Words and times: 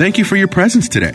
Thank 0.00 0.16
you 0.16 0.24
for 0.24 0.36
your 0.36 0.48
presence 0.48 0.88
today. 0.88 1.12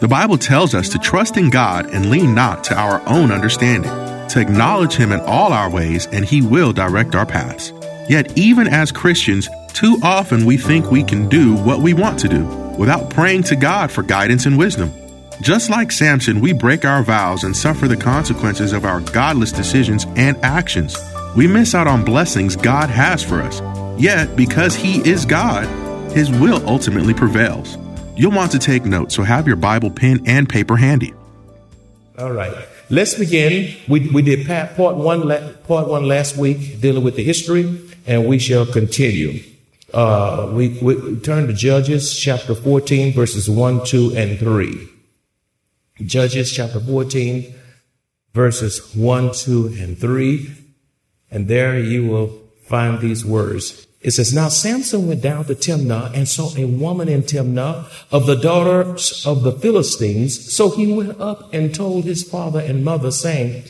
The 0.00 0.08
Bible 0.08 0.38
tells 0.38 0.74
us 0.74 0.88
to 0.88 0.98
trust 0.98 1.36
in 1.36 1.50
God 1.50 1.86
and 1.94 2.10
lean 2.10 2.34
not 2.34 2.64
to 2.64 2.74
our 2.76 3.00
own 3.08 3.30
understanding, 3.30 3.92
to 4.30 4.40
acknowledge 4.40 4.94
Him 4.94 5.12
in 5.12 5.20
all 5.20 5.52
our 5.52 5.70
ways, 5.70 6.08
and 6.08 6.24
He 6.24 6.42
will 6.42 6.72
direct 6.72 7.14
our 7.14 7.26
paths. 7.26 7.72
Yet, 8.08 8.36
even 8.36 8.66
as 8.66 8.90
Christians, 8.90 9.48
too 9.68 10.00
often 10.02 10.44
we 10.44 10.56
think 10.56 10.90
we 10.90 11.04
can 11.04 11.28
do 11.28 11.54
what 11.54 11.78
we 11.78 11.94
want 11.94 12.18
to 12.18 12.28
do 12.28 12.44
without 12.76 13.08
praying 13.08 13.44
to 13.44 13.54
God 13.54 13.92
for 13.92 14.02
guidance 14.02 14.46
and 14.46 14.58
wisdom. 14.58 14.92
Just 15.40 15.70
like 15.70 15.92
Samson, 15.92 16.40
we 16.40 16.52
break 16.52 16.84
our 16.84 17.04
vows 17.04 17.44
and 17.44 17.56
suffer 17.56 17.86
the 17.86 17.96
consequences 17.96 18.72
of 18.72 18.84
our 18.84 18.98
godless 18.98 19.52
decisions 19.52 20.06
and 20.16 20.36
actions. 20.38 20.98
We 21.36 21.46
miss 21.46 21.72
out 21.72 21.86
on 21.86 22.04
blessings 22.04 22.56
God 22.56 22.90
has 22.90 23.22
for 23.22 23.40
us. 23.40 23.62
Yet, 23.96 24.34
because 24.34 24.74
He 24.74 25.08
is 25.08 25.24
God, 25.24 25.68
His 26.10 26.32
will 26.32 26.68
ultimately 26.68 27.14
prevails. 27.14 27.78
You'll 28.16 28.32
want 28.32 28.52
to 28.52 28.58
take 28.58 28.84
notes, 28.84 29.14
so 29.16 29.22
have 29.24 29.46
your 29.46 29.56
Bible 29.56 29.90
pen 29.90 30.22
and 30.26 30.48
paper 30.48 30.76
handy. 30.76 31.12
All 32.16 32.30
right. 32.30 32.54
Let's 32.90 33.14
begin. 33.14 33.74
We, 33.88 34.08
we 34.10 34.22
did 34.22 34.46
part 34.46 34.96
one, 34.96 35.26
part 35.66 35.88
one 35.88 36.06
last 36.06 36.36
week 36.36 36.80
dealing 36.80 37.02
with 37.02 37.16
the 37.16 37.24
history, 37.24 37.80
and 38.06 38.26
we 38.26 38.38
shall 38.38 38.66
continue. 38.66 39.42
Uh, 39.92 40.50
we, 40.52 40.68
we 40.80 41.16
turn 41.20 41.48
to 41.48 41.52
Judges 41.52 42.16
chapter 42.16 42.54
14, 42.54 43.12
verses 43.12 43.50
1, 43.50 43.84
2, 43.84 44.14
and 44.16 44.38
3. 44.38 44.88
Judges 46.02 46.52
chapter 46.52 46.78
14, 46.78 47.52
verses 48.32 48.94
1, 48.94 49.32
2, 49.32 49.76
and 49.78 49.98
3. 49.98 50.50
And 51.30 51.48
there 51.48 51.78
you 51.78 52.06
will 52.06 52.42
find 52.64 53.00
these 53.00 53.24
words. 53.24 53.86
It 54.04 54.10
says, 54.10 54.34
Now 54.34 54.48
Samson 54.48 55.08
went 55.08 55.22
down 55.22 55.46
to 55.46 55.54
Timnah 55.54 56.12
and 56.14 56.28
saw 56.28 56.54
a 56.58 56.66
woman 56.66 57.08
in 57.08 57.22
Timnah 57.22 57.86
of 58.12 58.26
the 58.26 58.36
daughters 58.36 59.26
of 59.26 59.42
the 59.42 59.52
Philistines. 59.52 60.52
So 60.52 60.68
he 60.68 60.92
went 60.92 61.18
up 61.18 61.52
and 61.54 61.74
told 61.74 62.04
his 62.04 62.22
father 62.22 62.60
and 62.60 62.84
mother, 62.84 63.10
saying, 63.10 63.64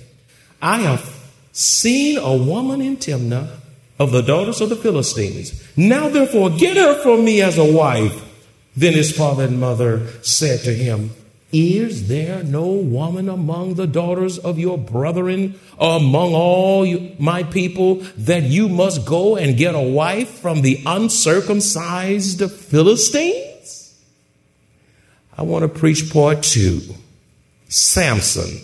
I 0.60 0.78
have 0.78 1.08
seen 1.52 2.18
a 2.18 2.36
woman 2.36 2.82
in 2.82 2.96
Timnah 2.96 3.48
of 4.00 4.10
the 4.10 4.22
daughters 4.22 4.60
of 4.60 4.70
the 4.70 4.76
Philistines. 4.76 5.62
Now 5.76 6.08
therefore 6.08 6.50
get 6.50 6.76
her 6.76 7.00
for 7.00 7.16
me 7.16 7.40
as 7.40 7.56
a 7.56 7.72
wife. 7.72 8.20
Then 8.76 8.94
his 8.94 9.16
father 9.16 9.44
and 9.44 9.60
mother 9.60 10.08
said 10.22 10.60
to 10.64 10.74
him, 10.74 11.10
is 11.54 12.08
there 12.08 12.42
no 12.42 12.66
woman 12.66 13.28
among 13.28 13.74
the 13.74 13.86
daughters 13.86 14.38
of 14.38 14.58
your 14.58 14.76
brethren, 14.76 15.58
among 15.78 16.34
all 16.34 16.84
my 17.20 17.44
people, 17.44 17.96
that 18.16 18.42
you 18.42 18.68
must 18.68 19.06
go 19.06 19.36
and 19.36 19.56
get 19.56 19.76
a 19.76 19.80
wife 19.80 20.40
from 20.40 20.62
the 20.62 20.82
uncircumcised 20.84 22.50
Philistines? 22.50 23.94
I 25.38 25.42
want 25.42 25.62
to 25.62 25.68
preach 25.68 26.12
part 26.12 26.42
two. 26.42 26.80
Samson, 27.68 28.60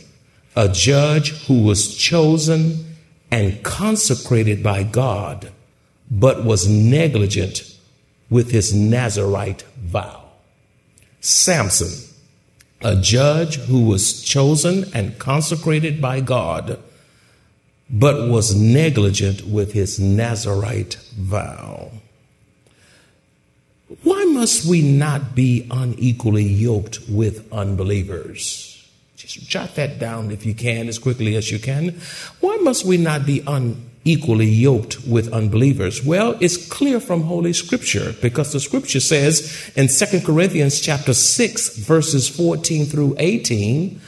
a 0.57 0.69
judge 0.69 1.47
who 1.47 1.62
was 1.62 1.95
chosen 1.95 2.97
and 3.31 3.62
consecrated 3.62 4.65
by 4.65 4.83
God, 4.83 5.53
but 6.11 6.45
was 6.45 6.69
negligent 6.69 7.77
with 8.28 8.51
his 8.51 8.75
Nazarite 8.75 9.62
vow. 9.78 10.25
Samson, 11.21 12.09
a 12.83 12.97
judge 12.97 13.57
who 13.57 13.85
was 13.87 14.23
chosen 14.23 14.85
and 14.95 15.19
consecrated 15.19 16.01
by 16.01 16.21
God, 16.21 16.79
but 17.91 18.29
was 18.31 18.55
negligent 18.55 19.47
with 19.47 19.73
his 19.73 19.99
Nazarite 19.99 20.95
vow. 21.17 21.91
Why 24.03 24.25
must 24.27 24.65
we 24.65 24.83
not 24.83 25.35
be 25.35 25.67
unequally 25.71 26.45
yoked 26.45 27.01
with 27.09 27.53
unbelievers? 27.53 28.89
Just 29.17 29.49
jot 29.49 29.75
that 29.75 29.99
down 29.99 30.31
if 30.31 30.47
you 30.47 30.55
can, 30.55 30.89
as 30.89 30.99
quickly 30.99 31.35
as 31.35 31.51
you 31.51 31.59
can. 31.59 32.01
Why 32.41 32.57
must 32.59 32.85
we 32.85 32.97
not 32.97 33.27
be 33.27 33.41
unequally 33.47 33.90
equally 34.05 34.49
yoked 34.49 35.06
with 35.06 35.33
unbelievers? 35.33 36.05
Well, 36.05 36.37
it's 36.41 36.69
clear 36.69 37.00
from 37.00 37.22
Holy 37.22 37.53
Scripture 37.53 38.15
because 38.22 38.53
the 38.53 38.61
Scripture 38.61 39.00
says 39.00 39.72
in 39.77 39.88
2 39.88 40.21
Corinthians 40.25 40.81
chapter 40.81 41.15
6 41.15 41.77
verses 41.78 42.28
14 42.28 42.87
through 42.87 43.16
18, 43.19 44.00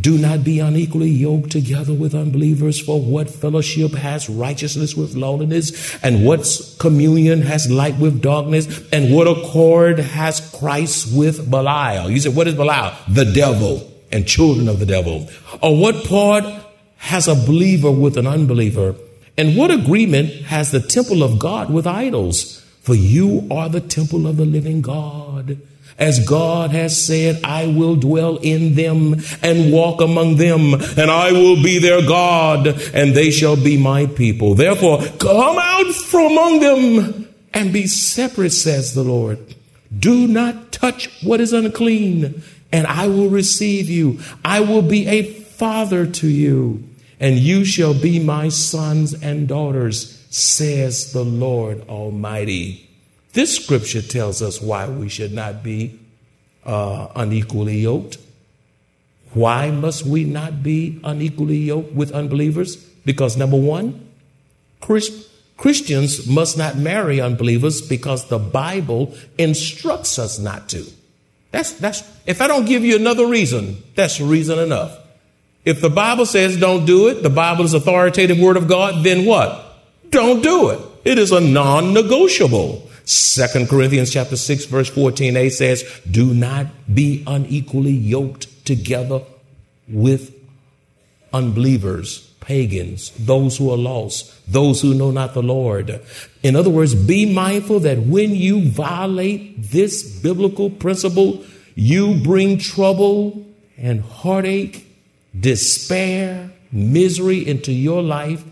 do 0.00 0.16
not 0.16 0.44
be 0.44 0.60
unequally 0.60 1.10
yoked 1.10 1.50
together 1.50 1.92
with 1.92 2.14
unbelievers, 2.14 2.78
for 2.78 3.00
what 3.00 3.28
fellowship 3.28 3.92
has 3.92 4.28
righteousness 4.28 4.94
with 4.94 5.16
lowliness, 5.16 5.98
and 6.04 6.24
what 6.24 6.46
communion 6.78 7.42
has 7.42 7.68
light 7.68 7.98
with 7.98 8.22
darkness, 8.22 8.88
and 8.92 9.12
what 9.12 9.26
accord 9.26 9.98
has 9.98 10.40
Christ 10.56 11.16
with 11.16 11.50
Belial? 11.50 12.10
You 12.10 12.20
say, 12.20 12.28
what 12.28 12.46
is 12.46 12.54
Belial? 12.54 12.92
The 13.08 13.24
devil 13.24 13.92
and 14.12 14.26
children 14.26 14.68
of 14.68 14.78
the 14.78 14.86
devil. 14.86 15.28
Or 15.60 15.76
what 15.76 16.04
part 16.04 16.44
has 16.98 17.26
a 17.26 17.34
believer 17.34 17.90
with 17.90 18.16
an 18.16 18.26
unbeliever? 18.26 18.94
And 19.38 19.56
what 19.56 19.70
agreement 19.70 20.30
has 20.46 20.72
the 20.72 20.80
temple 20.80 21.22
of 21.22 21.38
God 21.38 21.72
with 21.72 21.86
idols? 21.86 22.60
For 22.82 22.94
you 22.94 23.46
are 23.50 23.68
the 23.68 23.80
temple 23.80 24.26
of 24.26 24.36
the 24.36 24.44
living 24.44 24.82
God. 24.82 25.58
As 25.96 26.26
God 26.26 26.70
has 26.70 27.00
said, 27.04 27.40
I 27.44 27.66
will 27.66 27.96
dwell 27.96 28.38
in 28.38 28.74
them 28.74 29.16
and 29.42 29.72
walk 29.72 30.00
among 30.00 30.36
them, 30.36 30.74
and 30.74 31.10
I 31.10 31.32
will 31.32 31.62
be 31.62 31.78
their 31.78 32.06
God, 32.06 32.66
and 32.94 33.14
they 33.14 33.30
shall 33.30 33.56
be 33.56 33.76
my 33.76 34.06
people. 34.06 34.54
Therefore, 34.54 35.02
come 35.18 35.58
out 35.58 35.92
from 35.94 36.32
among 36.32 36.60
them 36.60 37.28
and 37.52 37.72
be 37.72 37.86
separate, 37.86 38.50
says 38.50 38.94
the 38.94 39.02
Lord. 39.02 39.54
Do 39.96 40.26
not 40.26 40.72
touch 40.72 41.10
what 41.22 41.40
is 41.40 41.52
unclean, 41.52 42.42
and 42.72 42.86
I 42.86 43.06
will 43.08 43.28
receive 43.28 43.88
you. 43.88 44.20
I 44.44 44.60
will 44.60 44.82
be 44.82 45.06
a 45.06 45.22
father 45.22 46.06
to 46.06 46.28
you 46.28 46.87
and 47.20 47.36
you 47.36 47.64
shall 47.64 47.94
be 47.94 48.18
my 48.18 48.48
sons 48.48 49.14
and 49.14 49.48
daughters, 49.48 50.24
says 50.30 51.12
the 51.12 51.24
Lord 51.24 51.88
Almighty. 51.88 52.88
This 53.32 53.56
scripture 53.56 54.02
tells 54.02 54.42
us 54.42 54.60
why 54.60 54.88
we 54.88 55.08
should 55.08 55.32
not 55.32 55.62
be 55.62 55.98
uh, 56.64 57.08
unequally 57.16 57.78
yoked. 57.78 58.18
Why 59.34 59.70
must 59.70 60.06
we 60.06 60.24
not 60.24 60.62
be 60.62 61.00
unequally 61.04 61.58
yoked 61.58 61.92
with 61.92 62.12
unbelievers? 62.12 62.76
Because 62.76 63.36
number 63.36 63.56
one, 63.56 64.08
Christ, 64.80 65.28
Christians 65.56 66.26
must 66.26 66.56
not 66.56 66.76
marry 66.76 67.20
unbelievers 67.20 67.82
because 67.82 68.28
the 68.28 68.38
Bible 68.38 69.14
instructs 69.36 70.18
us 70.18 70.38
not 70.38 70.68
to. 70.70 70.84
That's, 71.50 71.72
that's, 71.72 72.02
if 72.26 72.40
I 72.40 72.46
don't 72.46 72.66
give 72.66 72.84
you 72.84 72.96
another 72.96 73.26
reason, 73.26 73.82
that's 73.94 74.20
reason 74.20 74.58
enough. 74.58 74.96
If 75.64 75.80
the 75.80 75.90
Bible 75.90 76.26
says 76.26 76.56
don't 76.56 76.86
do 76.86 77.08
it, 77.08 77.22
the 77.22 77.30
Bible 77.30 77.64
is 77.64 77.74
authoritative 77.74 78.38
word 78.38 78.56
of 78.56 78.68
God, 78.68 79.04
then 79.04 79.26
what? 79.26 79.64
Don't 80.10 80.42
do 80.42 80.70
it. 80.70 80.80
It 81.04 81.18
is 81.18 81.32
a 81.32 81.40
non-negotiable. 81.40 82.88
Second 83.04 83.68
Corinthians 83.68 84.10
chapter 84.10 84.36
6 84.36 84.66
verse 84.66 84.90
14a 84.90 85.50
says, 85.50 86.00
do 86.10 86.34
not 86.34 86.66
be 86.92 87.24
unequally 87.26 87.92
yoked 87.92 88.66
together 88.66 89.22
with 89.88 90.34
unbelievers, 91.32 92.30
pagans, 92.40 93.10
those 93.18 93.56
who 93.56 93.70
are 93.70 93.76
lost, 93.76 94.32
those 94.50 94.80
who 94.80 94.94
know 94.94 95.10
not 95.10 95.34
the 95.34 95.42
Lord. 95.42 96.00
In 96.42 96.56
other 96.56 96.70
words, 96.70 96.94
be 96.94 97.30
mindful 97.32 97.80
that 97.80 97.98
when 97.98 98.34
you 98.34 98.68
violate 98.68 99.70
this 99.70 100.20
biblical 100.20 100.70
principle, 100.70 101.44
you 101.74 102.14
bring 102.14 102.58
trouble 102.58 103.46
and 103.76 104.00
heartache 104.00 104.87
despair, 105.38 106.50
misery 106.70 107.46
into 107.46 107.72
your 107.72 108.02
life 108.02 108.44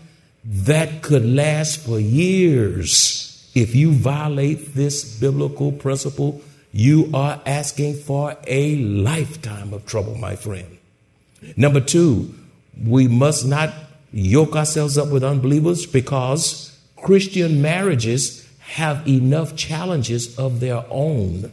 that 0.43 1.01
could 1.01 1.25
last 1.25 1.79
for 1.85 1.99
years. 1.99 3.51
If 3.53 3.75
you 3.75 3.91
violate 3.91 4.75
this 4.75 5.19
biblical 5.19 5.71
principle, 5.71 6.41
you 6.71 7.09
are 7.13 7.41
asking 7.45 7.95
for 7.95 8.35
a 8.45 8.77
lifetime 8.77 9.73
of 9.73 9.85
trouble, 9.85 10.15
my 10.15 10.35
friend. 10.35 10.77
Number 11.55 11.79
two, 11.79 12.33
we 12.85 13.07
must 13.07 13.45
not 13.45 13.73
yoke 14.11 14.55
ourselves 14.55 14.97
up 14.97 15.09
with 15.09 15.23
unbelievers 15.23 15.85
because 15.85 16.77
Christian 16.95 17.61
marriages 17.61 18.47
have 18.59 19.07
enough 19.07 19.55
challenges 19.55 20.37
of 20.37 20.59
their 20.59 20.83
own 20.89 21.51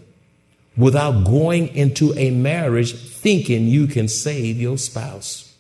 without 0.77 1.25
going 1.25 1.69
into 1.75 2.13
a 2.15 2.31
marriage 2.31 2.95
thinking 2.95 3.67
you 3.67 3.87
can 3.87 4.09
save 4.09 4.61
your 4.61 4.79
spouse. 4.79 5.53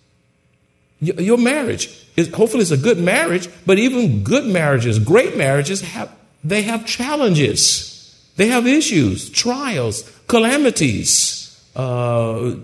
Your 1.00 1.38
marriage 1.38 2.08
is 2.16 2.32
hopefully 2.32 2.62
it's 2.62 2.70
a 2.70 2.76
good 2.76 2.98
marriage, 2.98 3.48
but 3.66 3.78
even 3.78 4.22
good 4.22 4.46
marriages, 4.46 4.98
great 4.98 5.36
marriages 5.36 5.80
have 5.82 6.14
they 6.44 6.62
have 6.62 6.84
challenges. 6.84 7.90
They 8.36 8.48
have 8.48 8.66
issues, 8.66 9.30
trials, 9.30 10.02
calamities, 10.26 11.44
uh, 11.74 12.56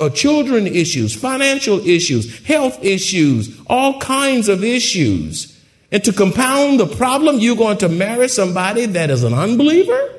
uh, 0.00 0.10
children 0.10 0.66
issues, 0.66 1.14
financial 1.14 1.86
issues, 1.86 2.44
health 2.44 2.82
issues, 2.84 3.58
all 3.66 4.00
kinds 4.00 4.48
of 4.48 4.64
issues. 4.64 5.54
And 5.92 6.02
to 6.04 6.12
compound 6.12 6.80
the 6.80 6.86
problem, 6.86 7.38
you're 7.38 7.56
going 7.56 7.78
to 7.78 7.88
marry 7.88 8.28
somebody 8.28 8.86
that 8.86 9.10
is 9.10 9.22
an 9.22 9.34
unbeliever? 9.34 10.17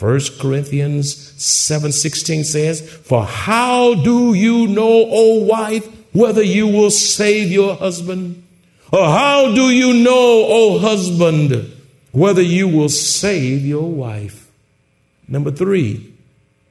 1 0.00 0.38
Corinthians 0.38 1.34
7:16 1.36 2.42
says, 2.42 2.80
"For 2.80 3.22
how 3.22 3.94
do 3.94 4.32
you 4.32 4.66
know, 4.66 5.06
O 5.10 5.44
wife, 5.44 5.86
whether 6.12 6.42
you 6.42 6.66
will 6.66 6.90
save 6.90 7.52
your 7.52 7.74
husband? 7.74 8.42
Or 8.90 9.04
how 9.04 9.54
do 9.54 9.68
you 9.68 9.92
know, 9.92 10.46
O 10.48 10.78
husband, 10.78 11.70
whether 12.12 12.40
you 12.40 12.66
will 12.66 12.88
save 12.88 13.66
your 13.66 13.90
wife?" 13.90 14.48
Number 15.28 15.50
3, 15.50 16.06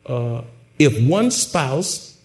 uh, 0.07 0.41
if 0.79 0.99
one 0.99 1.29
spouse 1.29 2.15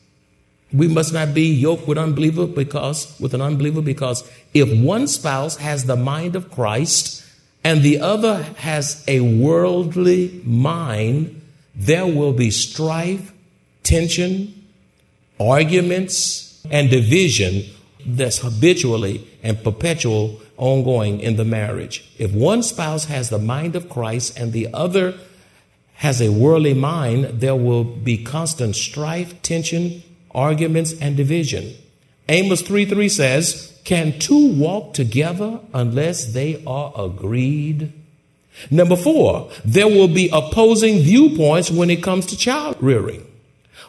we 0.72 0.88
must 0.88 1.12
not 1.12 1.34
be 1.34 1.46
yoked 1.46 1.86
with 1.86 1.98
unbeliever 1.98 2.46
because 2.46 3.14
with 3.20 3.32
an 3.34 3.40
unbeliever 3.40 3.80
because 3.80 4.28
if 4.54 4.72
one 4.80 5.06
spouse 5.06 5.56
has 5.56 5.84
the 5.84 5.96
mind 5.96 6.34
of 6.34 6.50
Christ 6.50 7.23
and 7.64 7.82
the 7.82 7.98
other 8.00 8.42
has 8.58 9.02
a 9.08 9.20
worldly 9.20 10.42
mind, 10.44 11.40
there 11.74 12.06
will 12.06 12.34
be 12.34 12.50
strife, 12.50 13.32
tension, 13.82 14.66
arguments, 15.40 16.62
and 16.70 16.90
division 16.90 17.64
that's 18.06 18.38
habitually 18.38 19.26
and 19.42 19.64
perpetual 19.64 20.40
ongoing 20.58 21.20
in 21.20 21.36
the 21.36 21.44
marriage. 21.44 22.12
If 22.18 22.32
one 22.32 22.62
spouse 22.62 23.06
has 23.06 23.30
the 23.30 23.38
mind 23.38 23.74
of 23.74 23.88
Christ 23.88 24.38
and 24.38 24.52
the 24.52 24.68
other 24.72 25.18
has 25.94 26.20
a 26.20 26.30
worldly 26.30 26.74
mind, 26.74 27.40
there 27.40 27.56
will 27.56 27.84
be 27.84 28.22
constant 28.22 28.76
strife, 28.76 29.40
tension, 29.42 30.02
arguments, 30.34 30.92
and 31.00 31.16
division. 31.16 31.74
Amos 32.28 32.62
3 32.62 32.84
3 32.84 33.08
says, 33.08 33.73
can 33.84 34.18
two 34.18 34.54
walk 34.54 34.94
together 34.94 35.60
unless 35.72 36.32
they 36.32 36.62
are 36.66 36.92
agreed? 36.96 37.92
Number 38.70 38.96
four, 38.96 39.50
there 39.64 39.88
will 39.88 40.08
be 40.08 40.30
opposing 40.32 41.00
viewpoints 41.00 41.70
when 41.70 41.90
it 41.90 42.02
comes 42.02 42.26
to 42.26 42.36
child 42.36 42.76
rearing. 42.80 43.26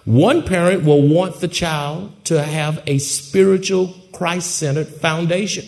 One 0.03 0.43
parent 0.43 0.83
will 0.83 1.07
want 1.07 1.39
the 1.39 1.47
child 1.47 2.11
to 2.25 2.43
have 2.43 2.83
a 2.85 2.97
spiritual, 2.97 3.95
Christ 4.11 4.57
centered 4.57 4.87
foundation, 4.87 5.65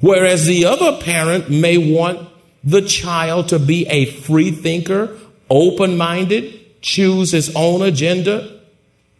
whereas 0.00 0.46
the 0.46 0.66
other 0.66 1.00
parent 1.00 1.50
may 1.50 1.94
want 1.94 2.28
the 2.64 2.82
child 2.82 3.48
to 3.48 3.58
be 3.58 3.86
a 3.86 4.06
free 4.06 4.50
thinker, 4.50 5.16
open 5.48 5.96
minded, 5.96 6.82
choose 6.82 7.32
his 7.32 7.54
own 7.54 7.82
agenda, 7.82 8.60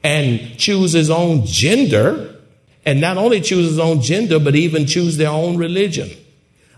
and 0.03 0.59
choose 0.59 0.93
his 0.93 1.11
own 1.11 1.47
gender 1.47 2.40
and 2.85 3.00
not 3.00 3.17
only 3.17 3.41
choose 3.41 3.69
his 3.69 3.79
own 3.79 4.00
gender, 4.00 4.38
but 4.38 4.56
even 4.56 4.87
choose 4.87 5.17
their 5.17 5.31
own 5.31 5.56
religion. 5.56 6.11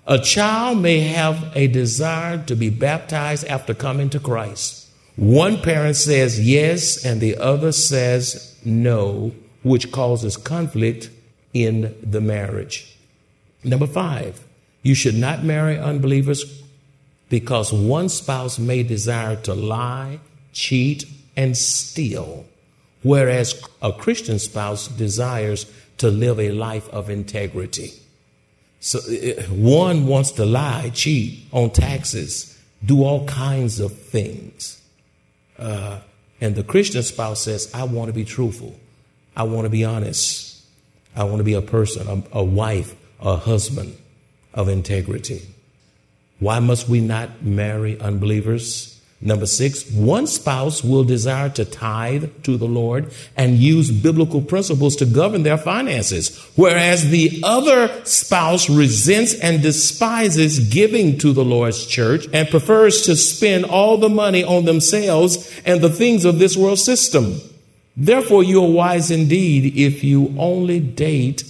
A 0.06 0.19
child 0.19 0.78
may 0.78 1.00
have 1.00 1.52
a 1.54 1.69
desire 1.69 2.43
to 2.44 2.56
be 2.56 2.70
baptized 2.70 3.46
after 3.46 3.72
coming 3.72 4.10
to 4.10 4.19
Christ. 4.19 4.88
One 5.16 5.58
parent 5.58 5.96
says 5.96 6.40
yes, 6.40 7.04
and 7.04 7.20
the 7.20 7.37
other 7.37 7.70
says 7.70 8.58
no, 8.64 9.32
which 9.62 9.93
causes 9.93 10.37
conflict 10.37 11.10
in 11.52 11.94
the 12.02 12.20
marriage. 12.20 12.96
Number 13.62 13.87
five, 13.87 14.44
you 14.82 14.94
should 14.94 15.14
not 15.14 15.44
marry 15.44 15.78
unbelievers 15.78 16.62
because 17.28 17.72
one 17.72 18.08
spouse 18.08 18.58
may 18.58 18.82
desire 18.82 19.37
to 19.37 19.55
lie, 19.55 20.19
cheat, 20.52 21.05
and 21.37 21.56
steal, 21.56 22.44
whereas 23.02 23.62
a 23.81 23.93
Christian 23.93 24.38
spouse 24.38 24.88
desires 24.88 25.64
to 26.02 26.10
live 26.10 26.40
a 26.40 26.50
life 26.50 26.88
of 26.88 27.08
integrity. 27.08 27.93
So 28.81 28.99
one 29.49 30.08
wants 30.08 30.32
to 30.32 30.44
lie, 30.44 30.90
cheat 30.93 31.46
on 31.52 31.70
taxes, 31.70 32.58
do 32.84 33.04
all 33.04 33.25
kinds 33.26 33.78
of 33.78 33.96
things. 33.96 34.82
Uh, 35.56 36.00
and 36.40 36.56
the 36.56 36.64
Christian 36.64 37.04
spouse 37.04 37.43
says, 37.43 37.70
I 37.72 37.84
want 37.84 38.08
to 38.08 38.12
be 38.12 38.25
truthful. 38.25 38.75
I 39.37 39.44
want 39.44 39.66
to 39.66 39.70
be 39.70 39.84
honest. 39.84 40.60
I 41.14 41.22
want 41.22 41.38
to 41.38 41.44
be 41.44 41.54
a 41.54 41.62
person, 41.62 42.08
a, 42.08 42.38
a 42.40 42.43
wife, 42.43 42.96
a 43.20 43.37
husband 43.37 43.96
of 44.52 44.69
integrity. 44.69 45.43
Why 46.40 46.58
must 46.58 46.88
we 46.88 47.00
not 47.00 47.44
marry 47.44 48.00
unbelievers? 48.00 48.92
Number 49.24 49.46
six, 49.46 49.88
one 49.88 50.26
spouse 50.26 50.82
will 50.82 51.04
desire 51.04 51.48
to 51.50 51.64
tithe 51.64 52.42
to 52.42 52.56
the 52.56 52.66
Lord 52.66 53.12
and 53.36 53.56
use 53.56 53.88
biblical 53.88 54.42
principles 54.42 54.96
to 54.96 55.06
govern 55.06 55.44
their 55.44 55.58
finances, 55.58 56.36
whereas 56.56 57.10
the 57.10 57.40
other 57.44 58.04
spouse 58.04 58.69
resents 58.69 59.34
and 59.34 59.62
despises 59.62 60.69
giving 60.69 61.19
to 61.19 61.32
the 61.32 61.44
Lord's 61.44 61.86
church 61.86 62.26
and 62.32 62.48
prefers 62.48 63.02
to 63.02 63.14
spend 63.14 63.64
all 63.64 63.96
the 63.96 64.08
money 64.08 64.42
on 64.42 64.64
themselves 64.64 65.60
and 65.64 65.80
the 65.80 65.90
things 65.90 66.24
of 66.24 66.40
this 66.40 66.56
world 66.56 66.80
system. 66.80 67.40
Therefore, 67.96 68.42
you 68.42 68.64
are 68.64 68.70
wise 68.70 69.12
indeed 69.12 69.76
if 69.76 70.02
you 70.02 70.34
only 70.36 70.80
date 70.80 71.44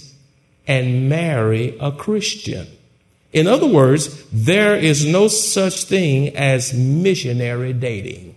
and 0.67 1.09
marry 1.09 1.75
a 1.79 1.91
Christian. 1.91 2.67
In 3.33 3.47
other 3.47 3.65
words, 3.65 4.23
there 4.31 4.75
is 4.75 5.05
no 5.05 5.27
such 5.27 5.85
thing 5.85 6.35
as 6.35 6.73
missionary 6.73 7.73
dating. 7.73 8.35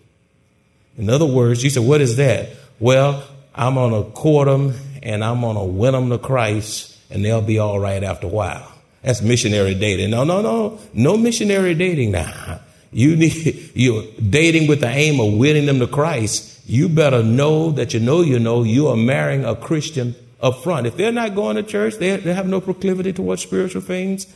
In 0.97 1.11
other 1.11 1.27
words, 1.27 1.63
you 1.63 1.69
say, 1.69 1.81
what 1.81 2.01
is 2.01 2.17
that? 2.17 2.49
Well, 2.81 3.23
I'm 3.55 3.75
going 3.75 3.93
to 3.93 4.11
court 4.11 4.49
them 4.49 4.73
and 5.03 5.23
I'm 5.23 5.43
going 5.43 5.57
to 5.57 5.65
win 5.65 5.93
them 5.93 6.09
to 6.09 6.19
Christ 6.19 6.97
and 7.11 7.23
they'll 7.25 7.43
be 7.43 7.59
all 7.59 7.79
right 7.79 8.03
after 8.03 8.27
a 8.27 8.31
while. 8.31 8.73
That's 9.03 9.21
missionary 9.21 9.75
dating. 9.75 10.11
No, 10.11 10.25
no, 10.25 10.41
no, 10.41 10.79
no 10.95 11.17
missionary 11.17 11.75
dating 11.75 12.13
now. 12.13 12.61
You 12.91 13.17
need, 13.17 13.71
you're 13.75 14.05
dating 14.31 14.67
with 14.67 14.81
the 14.81 14.89
aim 14.89 15.21
of 15.21 15.39
winning 15.39 15.67
them 15.67 15.79
to 15.81 15.87
Christ. 15.87 16.61
You 16.67 16.89
better 16.89 17.23
know 17.23 17.71
that 17.73 17.95
you 17.95 18.01
know 18.01 18.23
you 18.23 18.39
know 18.39 18.63
you 18.63 18.89
are 18.89 18.97
marrying 18.97 19.45
a 19.45 19.55
Christian 19.55 20.15
up 20.41 20.63
front. 20.63 20.87
If 20.87 20.97
they're 20.97 21.13
not 21.13 21.35
going 21.35 21.57
to 21.57 21.63
church, 21.63 21.97
they, 21.97 22.17
they 22.17 22.33
have 22.33 22.49
no 22.49 22.61
proclivity 22.61 23.13
towards 23.13 23.43
spiritual 23.43 23.83
things. 23.83 24.27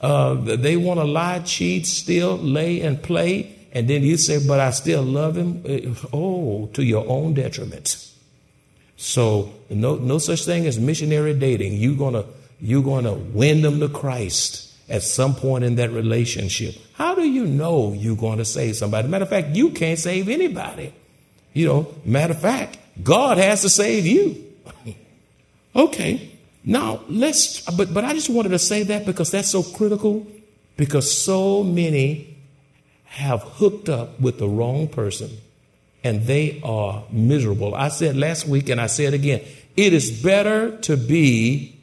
Uh, 0.00 0.34
they 0.34 0.76
want 0.76 0.98
to 0.98 1.04
lie, 1.04 1.40
cheat, 1.40 1.86
steal, 1.86 2.38
lay, 2.38 2.80
and 2.80 3.02
play. 3.02 3.54
And 3.72 3.88
then 3.88 4.02
you 4.02 4.16
say, 4.16 4.44
but 4.46 4.58
I 4.58 4.70
still 4.70 5.02
love 5.02 5.36
him. 5.36 5.62
Uh, 5.68 6.08
oh, 6.12 6.66
to 6.72 6.82
your 6.82 7.06
own 7.06 7.34
detriment. 7.34 8.06
So 8.96 9.52
no, 9.68 9.96
no 9.96 10.18
such 10.18 10.44
thing 10.44 10.66
as 10.66 10.78
missionary 10.78 11.34
dating. 11.34 11.74
You're 11.74 11.96
gonna, 11.96 12.24
you're 12.60 12.82
gonna 12.82 13.14
win 13.14 13.62
them 13.62 13.80
to 13.80 13.88
Christ 13.88 14.70
at 14.90 15.02
some 15.02 15.34
point 15.34 15.64
in 15.64 15.76
that 15.76 15.90
relationship. 15.90 16.74
How 16.94 17.14
do 17.14 17.22
you 17.22 17.46
know 17.46 17.92
you're 17.92 18.16
going 18.16 18.38
to 18.38 18.44
save 18.44 18.76
somebody? 18.76 19.08
Matter 19.08 19.22
of 19.22 19.30
fact, 19.30 19.56
you 19.56 19.70
can't 19.70 19.98
save 19.98 20.28
anybody. 20.28 20.92
You 21.52 21.66
know, 21.66 21.94
matter 22.04 22.34
of 22.34 22.40
fact, 22.40 22.78
God 23.02 23.38
has 23.38 23.62
to 23.62 23.70
save 23.70 24.04
you. 24.04 24.44
okay. 25.76 26.29
Now, 26.64 27.00
let's, 27.08 27.62
but, 27.70 27.92
but 27.94 28.04
I 28.04 28.12
just 28.12 28.28
wanted 28.28 28.50
to 28.50 28.58
say 28.58 28.82
that 28.84 29.06
because 29.06 29.30
that's 29.30 29.48
so 29.48 29.62
critical, 29.62 30.26
because 30.76 31.16
so 31.16 31.62
many 31.62 32.36
have 33.04 33.42
hooked 33.42 33.88
up 33.88 34.20
with 34.20 34.38
the 34.38 34.48
wrong 34.48 34.88
person 34.88 35.30
and 36.04 36.26
they 36.26 36.60
are 36.62 37.04
miserable. 37.10 37.74
I 37.74 37.88
said 37.88 38.16
last 38.16 38.46
week 38.46 38.68
and 38.68 38.80
I 38.80 38.86
said 38.86 39.14
again, 39.14 39.42
it 39.76 39.92
is 39.92 40.22
better 40.22 40.76
to 40.78 40.96
be 40.96 41.76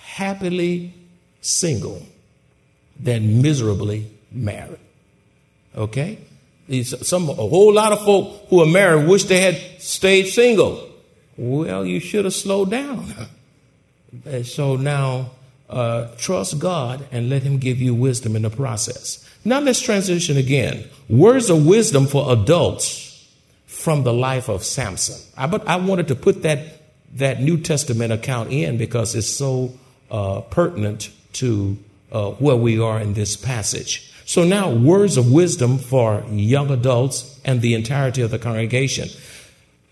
happily 0.00 0.94
single 1.40 2.06
than 2.98 3.42
miserably 3.42 4.10
married. 4.30 4.78
Okay? 5.76 6.18
Some, 6.84 7.28
a 7.28 7.34
whole 7.34 7.72
lot 7.72 7.92
of 7.92 8.04
folk 8.04 8.46
who 8.48 8.62
are 8.62 8.66
married 8.66 9.08
wish 9.08 9.24
they 9.24 9.40
had 9.40 9.82
stayed 9.82 10.26
single. 10.26 10.91
Well, 11.36 11.86
you 11.86 12.00
should 12.00 12.24
have 12.24 12.34
slowed 12.34 12.70
down. 12.70 13.12
And 14.26 14.46
so 14.46 14.76
now 14.76 15.30
uh, 15.70 16.08
trust 16.18 16.58
God 16.58 17.06
and 17.10 17.30
let 17.30 17.42
Him 17.42 17.56
give 17.58 17.80
you 17.80 17.94
wisdom 17.94 18.36
in 18.36 18.42
the 18.42 18.50
process. 18.50 19.26
Now 19.44 19.60
let's 19.60 19.80
transition 19.80 20.36
again. 20.36 20.84
Words 21.08 21.48
of 21.48 21.66
wisdom 21.66 22.06
for 22.06 22.30
adults 22.30 23.26
from 23.66 24.04
the 24.04 24.12
life 24.12 24.48
of 24.48 24.64
Samson. 24.64 25.16
I, 25.36 25.46
but 25.46 25.66
I 25.66 25.76
wanted 25.76 26.08
to 26.08 26.14
put 26.14 26.42
that, 26.42 26.82
that 27.14 27.40
New 27.40 27.58
Testament 27.58 28.12
account 28.12 28.52
in 28.52 28.76
because 28.76 29.14
it's 29.14 29.26
so 29.26 29.72
uh, 30.10 30.42
pertinent 30.42 31.10
to 31.34 31.78
uh, 32.12 32.32
where 32.32 32.56
we 32.56 32.78
are 32.78 33.00
in 33.00 33.14
this 33.14 33.36
passage. 33.36 34.12
So 34.24 34.44
now, 34.44 34.70
words 34.70 35.16
of 35.16 35.32
wisdom 35.32 35.78
for 35.78 36.22
young 36.30 36.70
adults 36.70 37.40
and 37.44 37.60
the 37.60 37.74
entirety 37.74 38.22
of 38.22 38.30
the 38.30 38.38
congregation. 38.38 39.08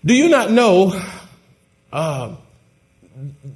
Do 0.05 0.15
you 0.15 0.29
not 0.29 0.51
know 0.51 0.91
uh, 1.93 2.35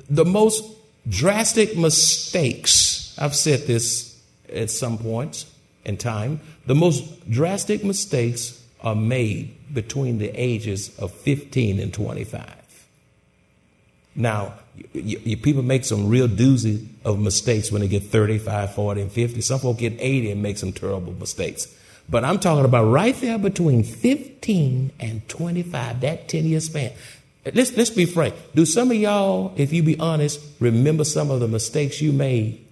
the 0.08 0.24
most 0.24 0.64
drastic 1.08 1.76
mistakes? 1.76 3.16
I've 3.18 3.34
said 3.34 3.66
this 3.66 4.20
at 4.52 4.70
some 4.70 4.98
point 4.98 5.46
in 5.84 5.96
time. 5.96 6.40
The 6.66 6.74
most 6.74 7.30
drastic 7.30 7.84
mistakes 7.84 8.60
are 8.80 8.94
made 8.94 9.54
between 9.72 10.18
the 10.18 10.30
ages 10.30 10.96
of 10.98 11.12
15 11.12 11.80
and 11.80 11.92
25. 11.92 12.88
Now, 14.16 14.54
you, 14.92 15.20
you, 15.24 15.36
people 15.36 15.62
make 15.62 15.84
some 15.84 16.08
real 16.08 16.28
doozy 16.28 16.86
of 17.04 17.18
mistakes 17.18 17.70
when 17.70 17.80
they 17.80 17.88
get 17.88 18.04
35, 18.04 18.74
40, 18.74 19.00
and 19.02 19.12
50. 19.12 19.40
Some 19.40 19.60
folks 19.60 19.80
get 19.80 19.94
80 19.98 20.32
and 20.32 20.42
make 20.42 20.58
some 20.58 20.72
terrible 20.72 21.12
mistakes. 21.14 21.66
But 22.08 22.24
I'm 22.24 22.38
talking 22.38 22.64
about 22.64 22.84
right 22.84 23.14
there 23.16 23.38
between 23.38 23.82
15 23.82 24.92
and 25.00 25.28
25, 25.28 26.00
that 26.00 26.28
10 26.28 26.44
year 26.44 26.60
span. 26.60 26.92
Let's, 27.52 27.76
let's 27.76 27.90
be 27.90 28.06
frank. 28.06 28.34
Do 28.54 28.64
some 28.64 28.90
of 28.90 28.96
y'all, 28.96 29.52
if 29.56 29.72
you 29.72 29.82
be 29.82 29.98
honest, 29.98 30.40
remember 30.60 31.04
some 31.04 31.30
of 31.30 31.40
the 31.40 31.48
mistakes 31.48 32.00
you 32.00 32.12
made 32.12 32.64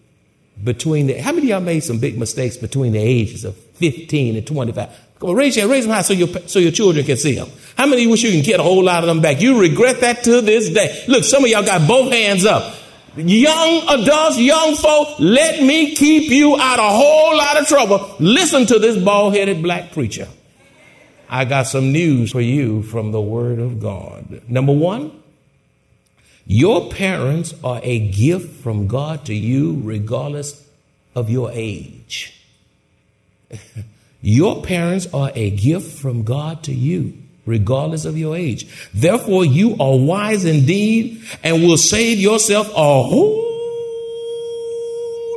between 0.63 1.09
the, 1.09 1.21
how 1.21 1.33
many 1.33 1.47
of 1.47 1.49
y'all 1.51 1.61
made 1.61 1.81
some 1.81 1.99
big 1.99 2.19
mistakes 2.19 2.57
between 2.57 2.93
the 2.93 2.99
ages 2.99 3.45
of 3.45 3.57
15 3.57 4.37
and 4.37 4.47
25? 4.47 4.89
Come 5.19 5.31
on, 5.31 5.37
raise 5.37 5.57
your, 5.57 5.69
raise 5.69 5.85
them 5.85 5.95
high 5.95 6.03
so 6.03 6.15
your, 6.15 6.29
so 6.47 6.59
your 6.59 6.73
children 6.73 7.05
can 7.05 7.17
see 7.17 7.35
them. 7.35 7.49
How 7.77 7.87
many 7.87 8.03
you 8.03 8.11
wish 8.11 8.23
you 8.23 8.31
can 8.31 8.43
get 8.43 8.61
a 8.61 8.63
whole 8.63 8.83
lot 8.83 9.03
of 9.03 9.09
them 9.09 9.21
back? 9.21 9.41
You 9.41 9.61
regret 9.61 10.01
that 10.01 10.25
to 10.25 10.41
this 10.41 10.71
day. 10.71 11.05
Look, 11.07 11.25
some 11.25 11.45
of 11.45 11.51
y'all 11.51 11.65
got 11.65 11.87
both 11.87 12.13
hands 12.13 12.47
up. 12.47 12.75
Young 13.15 13.83
adults, 13.89 14.39
young 14.39 14.75
folk, 14.75 15.21
let 15.21 15.63
me 15.63 15.95
keep 15.95 16.31
you 16.31 16.57
out 16.59 16.79
a 16.79 16.83
whole 16.83 17.37
lot 17.37 17.61
of 17.61 17.69
trouble. 17.69 18.17
Listen 18.19 18.65
to 18.67 18.79
this 18.79 18.97
bald 19.03 19.35
headed 19.35 19.63
black 19.63 19.93
preacher. 19.93 20.27
I 21.33 21.47
got 21.47 21.67
some 21.67 21.93
news 21.93 22.31
for 22.33 22.43
you 22.43 22.83
from 22.83 23.11
the 23.11 23.21
Word 23.21 23.59
of 23.59 23.81
God. 23.81 24.43
Number 24.51 24.75
one, 24.75 25.19
your 26.45 26.91
parents 26.91 27.55
are 27.65 27.81
a 27.83 28.07
gift 28.11 28.63
from 28.63 28.87
God 28.87 29.25
to 29.25 29.35
you, 29.35 29.81
regardless 29.83 30.63
of 31.15 31.31
your 31.31 31.51
age. 31.51 32.39
your 34.21 34.61
parents 34.63 35.07
are 35.15 35.33
a 35.35 35.49
gift 35.53 35.99
from 35.99 36.23
God 36.23 36.65
to 36.65 36.75
you, 36.75 37.17
regardless 37.47 38.05
of 38.05 38.19
your 38.19 38.37
age. 38.37 38.91
Therefore, 38.93 39.47
you 39.47 39.75
are 39.81 39.97
wise 39.97 40.45
indeed 40.45 41.23
and 41.43 41.63
will 41.63 41.79
save 41.79 42.19
yourself 42.19 42.69
a 42.69 42.73
whole 42.73 43.49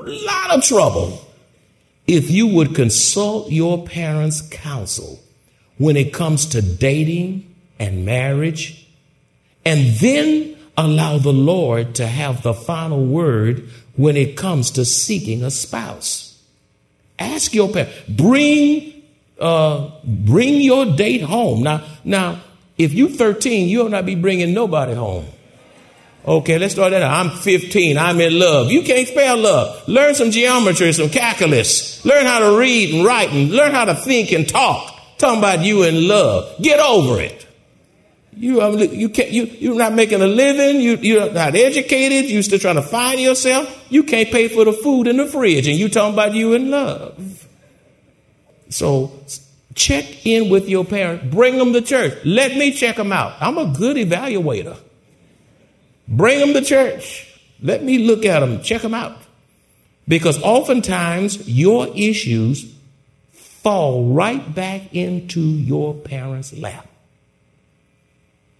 lot 0.03 0.51
of 0.57 0.61
trouble 0.61 1.25
if 2.05 2.29
you 2.29 2.47
would 2.47 2.75
consult 2.75 3.49
your 3.49 3.85
parents' 3.85 4.41
counsel 4.41 5.21
when 5.77 5.97
it 5.97 6.13
comes 6.13 6.47
to 6.47 6.61
dating 6.61 7.53
and 7.79 8.05
marriage, 8.05 8.87
and 9.65 9.95
then 9.95 10.55
allow 10.77 11.17
the 11.17 11.33
Lord 11.33 11.95
to 11.95 12.07
have 12.07 12.43
the 12.43 12.53
final 12.53 13.05
word 13.05 13.67
when 13.95 14.17
it 14.17 14.37
comes 14.37 14.71
to 14.71 14.85
seeking 14.85 15.43
a 15.43 15.51
spouse. 15.51 16.41
Ask 17.17 17.53
your 17.53 17.69
parents. 17.69 17.93
Bring, 18.09 19.03
uh, 19.39 19.91
bring 20.03 20.61
your 20.61 20.85
date 20.85 21.21
home. 21.21 21.63
Now, 21.63 21.83
now, 22.03 22.41
if 22.77 22.93
you're 22.93 23.09
13, 23.09 23.69
you'll 23.69 23.89
not 23.89 24.05
be 24.05 24.15
bringing 24.15 24.53
nobody 24.53 24.93
home. 24.93 25.25
Okay, 26.27 26.57
let's 26.57 26.73
start 26.73 26.91
that 26.91 27.03
out. 27.03 27.25
I'm 27.25 27.37
15. 27.37 27.97
I'm 27.97 28.19
in 28.19 28.39
love. 28.39 28.71
You 28.71 28.81
can't 28.81 29.07
spell 29.07 29.37
love. 29.37 29.87
Learn 29.87 30.15
some 30.15 30.31
geometry, 30.31 30.91
some 30.91 31.09
calculus. 31.09 32.03
Learn 32.03 32.25
how 32.25 32.39
to 32.39 32.57
read 32.57 32.95
and 32.95 33.05
write 33.05 33.31
and 33.31 33.51
learn 33.51 33.71
how 33.71 33.85
to 33.85 33.95
think 33.95 34.31
and 34.31 34.49
talk. 34.49 34.94
Talking 35.17 35.39
about 35.39 35.63
you 35.63 35.83
in 35.83 36.07
love. 36.07 36.61
Get 36.61 36.79
over 36.79 37.21
it. 37.21 37.45
You, 38.37 38.61
um, 38.61 38.77
you 38.77 39.07
can't, 39.09 39.31
you, 39.31 39.45
you're 39.45 39.77
not 39.77 39.93
making 39.93 40.21
a 40.21 40.27
living. 40.27 40.81
You, 40.81 40.97
you're 40.97 41.31
not 41.31 41.55
educated. 41.55 42.29
You're 42.29 42.43
still 42.43 42.59
trying 42.59 42.75
to 42.75 42.81
find 42.81 43.19
yourself. 43.19 43.85
You 43.89 44.03
can't 44.03 44.29
pay 44.29 44.49
for 44.49 44.65
the 44.65 44.73
food 44.73 45.07
in 45.07 45.17
the 45.17 45.27
fridge 45.27 45.67
and 45.67 45.77
you 45.77 45.87
talking 45.87 46.13
about 46.13 46.33
you 46.33 46.53
in 46.53 46.69
love. 46.69 47.47
So 48.69 49.11
check 49.73 50.25
in 50.25 50.49
with 50.49 50.67
your 50.67 50.83
parents. 50.83 51.33
Bring 51.33 51.57
them 51.57 51.71
to 51.73 51.81
church. 51.81 52.13
Let 52.25 52.57
me 52.57 52.73
check 52.73 52.97
them 52.97 53.13
out. 53.13 53.35
I'm 53.39 53.57
a 53.57 53.67
good 53.67 53.95
evaluator. 53.95 54.77
Bring 56.07 56.39
them 56.39 56.53
to 56.53 56.61
church. 56.61 57.39
Let 57.61 57.83
me 57.83 57.99
look 57.99 58.25
at 58.25 58.41
them. 58.41 58.61
Check 58.61 58.81
them 58.81 58.93
out. 58.93 59.17
Because 60.07 60.41
oftentimes 60.43 61.47
your 61.49 61.87
issues 61.95 62.74
fall 63.65 64.13
right 64.13 64.53
back 64.53 64.93
into 64.93 65.39
your 65.39 65.95
parents' 65.95 66.55
lap. 66.55 66.87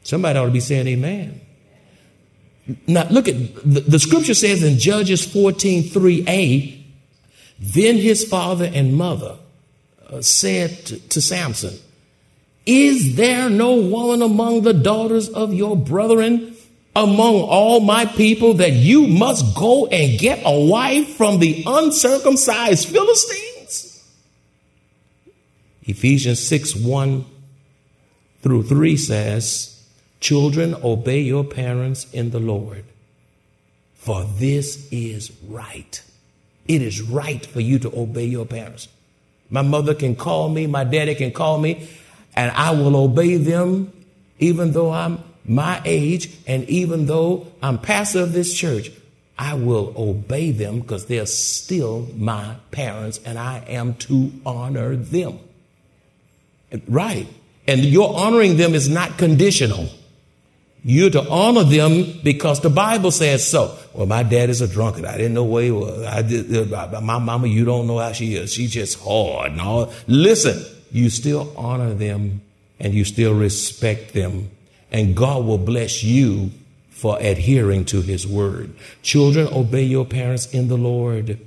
Somebody 0.02 0.40
ought 0.40 0.46
to 0.46 0.52
be 0.52 0.60
saying 0.60 0.88
amen. 0.88 1.42
Now, 2.88 3.08
look 3.12 3.28
at 3.28 3.36
the, 3.64 3.82
the 3.82 4.00
scripture 4.00 4.34
says 4.34 4.64
in 4.64 4.80
Judges 4.80 5.24
14 5.24 5.84
3a, 5.84 6.84
then 7.60 7.98
his 7.98 8.28
father 8.28 8.66
and 8.74 8.98
mother 8.98 9.38
uh, 10.10 10.24
said 10.24 10.72
to, 10.88 11.00
to 11.10 11.22
Samson, 11.22 11.78
Is 12.66 13.16
there 13.16 13.48
no 13.48 13.76
woman 13.76 14.24
among 14.24 14.64
the 14.64 14.74
daughters 14.74 15.30
of 15.30 15.54
your 15.54 15.78
brethren 15.78 16.56
among 16.96 17.42
all 17.42 17.80
my 17.80 18.06
people 18.08 18.56
that 18.56 18.72
you 18.72 19.06
must 19.06 19.56
go 19.56 19.86
and 19.86 20.18
get 20.18 20.42
a 20.44 20.66
wife 20.66 21.10
from 21.10 21.38
the 21.38 21.64
uncircumcised 21.68 22.90
Philistines? 22.90 23.55
Ephesians 25.86 26.46
6 26.48 26.76
1 26.76 27.26
through 28.42 28.64
3 28.64 28.98
says, 28.98 29.72
Children, 30.20 30.76
obey 30.84 31.22
your 31.22 31.44
parents 31.44 32.12
in 32.12 32.32
the 32.32 32.40
Lord, 32.40 32.86
for 33.94 34.24
this 34.24 34.88
is 34.92 35.32
right. 35.48 36.02
It 36.68 36.82
is 36.82 37.02
right 37.02 37.46
for 37.46 37.60
you 37.60 37.78
to 37.80 38.00
obey 38.00 38.26
your 38.26 38.46
parents. 38.46 38.88
My 39.50 39.62
mother 39.62 39.94
can 39.94 40.16
call 40.16 40.50
me, 40.50 40.66
my 40.66 40.84
daddy 40.84 41.14
can 41.14 41.32
call 41.32 41.60
me, 41.60 41.88
and 42.36 42.52
I 42.52 42.72
will 42.72 42.96
obey 42.96 43.38
them 43.38 43.92
even 44.40 44.72
though 44.72 44.92
I'm 44.92 45.24
my 45.46 45.82
age 45.86 46.36
and 46.48 46.68
even 46.70 47.06
though 47.06 47.48
I'm 47.62 47.78
pastor 47.78 48.22
of 48.22 48.34
this 48.34 48.54
church. 48.54 48.92
I 49.38 49.54
will 49.54 49.94
obey 49.98 50.52
them 50.52 50.80
because 50.80 51.08
they're 51.08 51.26
still 51.26 52.08
my 52.16 52.56
parents 52.72 53.20
and 53.26 53.38
I 53.38 53.64
am 53.68 53.96
to 53.96 54.32
honor 54.46 54.96
them. 54.96 55.40
Right. 56.88 57.28
And 57.68 57.84
your 57.84 58.16
honoring 58.16 58.58
them 58.58 58.76
is 58.76 58.90
not 58.90 59.18
conditional. 59.18 59.90
You're 60.84 61.10
to 61.10 61.28
honor 61.30 61.64
them 61.64 62.20
because 62.24 62.62
the 62.62 62.70
Bible 62.70 63.10
says 63.10 63.50
so. 63.50 63.76
Well, 63.94 64.06
my 64.06 64.22
dad 64.22 64.52
is 64.52 64.62
a 64.62 64.68
drunkard. 64.68 65.06
I 65.06 65.18
didn't 65.18 65.34
know 65.34 65.44
where 65.44 65.64
he 65.64 65.72
was. 65.72 66.06
I 66.06 66.22
did, 66.22 66.72
uh, 66.72 67.02
my 67.02 67.18
mama, 67.18 67.48
you 67.48 67.66
don't 67.66 67.88
know 67.88 67.98
how 67.98 68.12
she 68.12 68.36
is. 68.36 68.54
She's 68.54 68.72
just 68.72 69.00
hard 69.00 69.58
all. 69.60 69.92
Listen, 70.06 70.64
you 70.92 71.10
still 71.10 71.52
honor 71.58 71.96
them 71.96 72.42
and 72.80 72.94
you 72.94 73.04
still 73.04 73.34
respect 73.34 74.14
them. 74.14 74.52
And 74.92 75.16
God 75.16 75.46
will 75.46 75.58
bless 75.58 76.04
you 76.04 76.52
for 76.92 77.18
adhering 77.20 77.86
to 77.86 78.02
his 78.02 78.28
word. 78.28 78.74
Children, 79.02 79.48
obey 79.52 79.84
your 79.84 80.06
parents 80.06 80.54
in 80.54 80.68
the 80.68 80.78
Lord. 80.78 81.40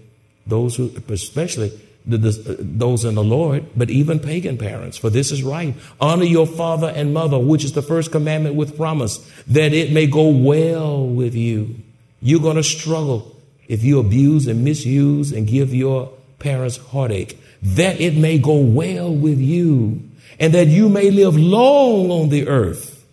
Those 0.46 0.74
who, 0.74 0.92
especially 1.08 1.78
the, 2.08 2.18
the, 2.18 2.56
those 2.60 3.04
in 3.04 3.14
the 3.14 3.22
Lord, 3.22 3.66
but 3.76 3.90
even 3.90 4.18
pagan 4.18 4.56
parents, 4.56 4.96
for 4.96 5.10
this 5.10 5.30
is 5.30 5.42
right. 5.42 5.74
Honor 6.00 6.24
your 6.24 6.46
father 6.46 6.88
and 6.88 7.12
mother, 7.12 7.38
which 7.38 7.64
is 7.64 7.74
the 7.74 7.82
first 7.82 8.10
commandment 8.10 8.54
with 8.54 8.76
promise, 8.76 9.18
that 9.46 9.72
it 9.72 9.92
may 9.92 10.06
go 10.06 10.28
well 10.28 11.06
with 11.06 11.34
you. 11.34 11.76
You're 12.20 12.40
going 12.40 12.56
to 12.56 12.62
struggle 12.62 13.36
if 13.68 13.84
you 13.84 13.98
abuse 14.00 14.46
and 14.46 14.64
misuse 14.64 15.30
and 15.30 15.46
give 15.46 15.74
your 15.74 16.10
parents 16.38 16.78
heartache, 16.78 17.38
that 17.62 18.00
it 18.00 18.16
may 18.16 18.38
go 18.38 18.56
well 18.56 19.14
with 19.14 19.38
you 19.38 20.02
and 20.40 20.54
that 20.54 20.68
you 20.68 20.88
may 20.88 21.10
live 21.10 21.36
long 21.36 22.10
on 22.10 22.28
the 22.30 22.48
earth. 22.48 23.04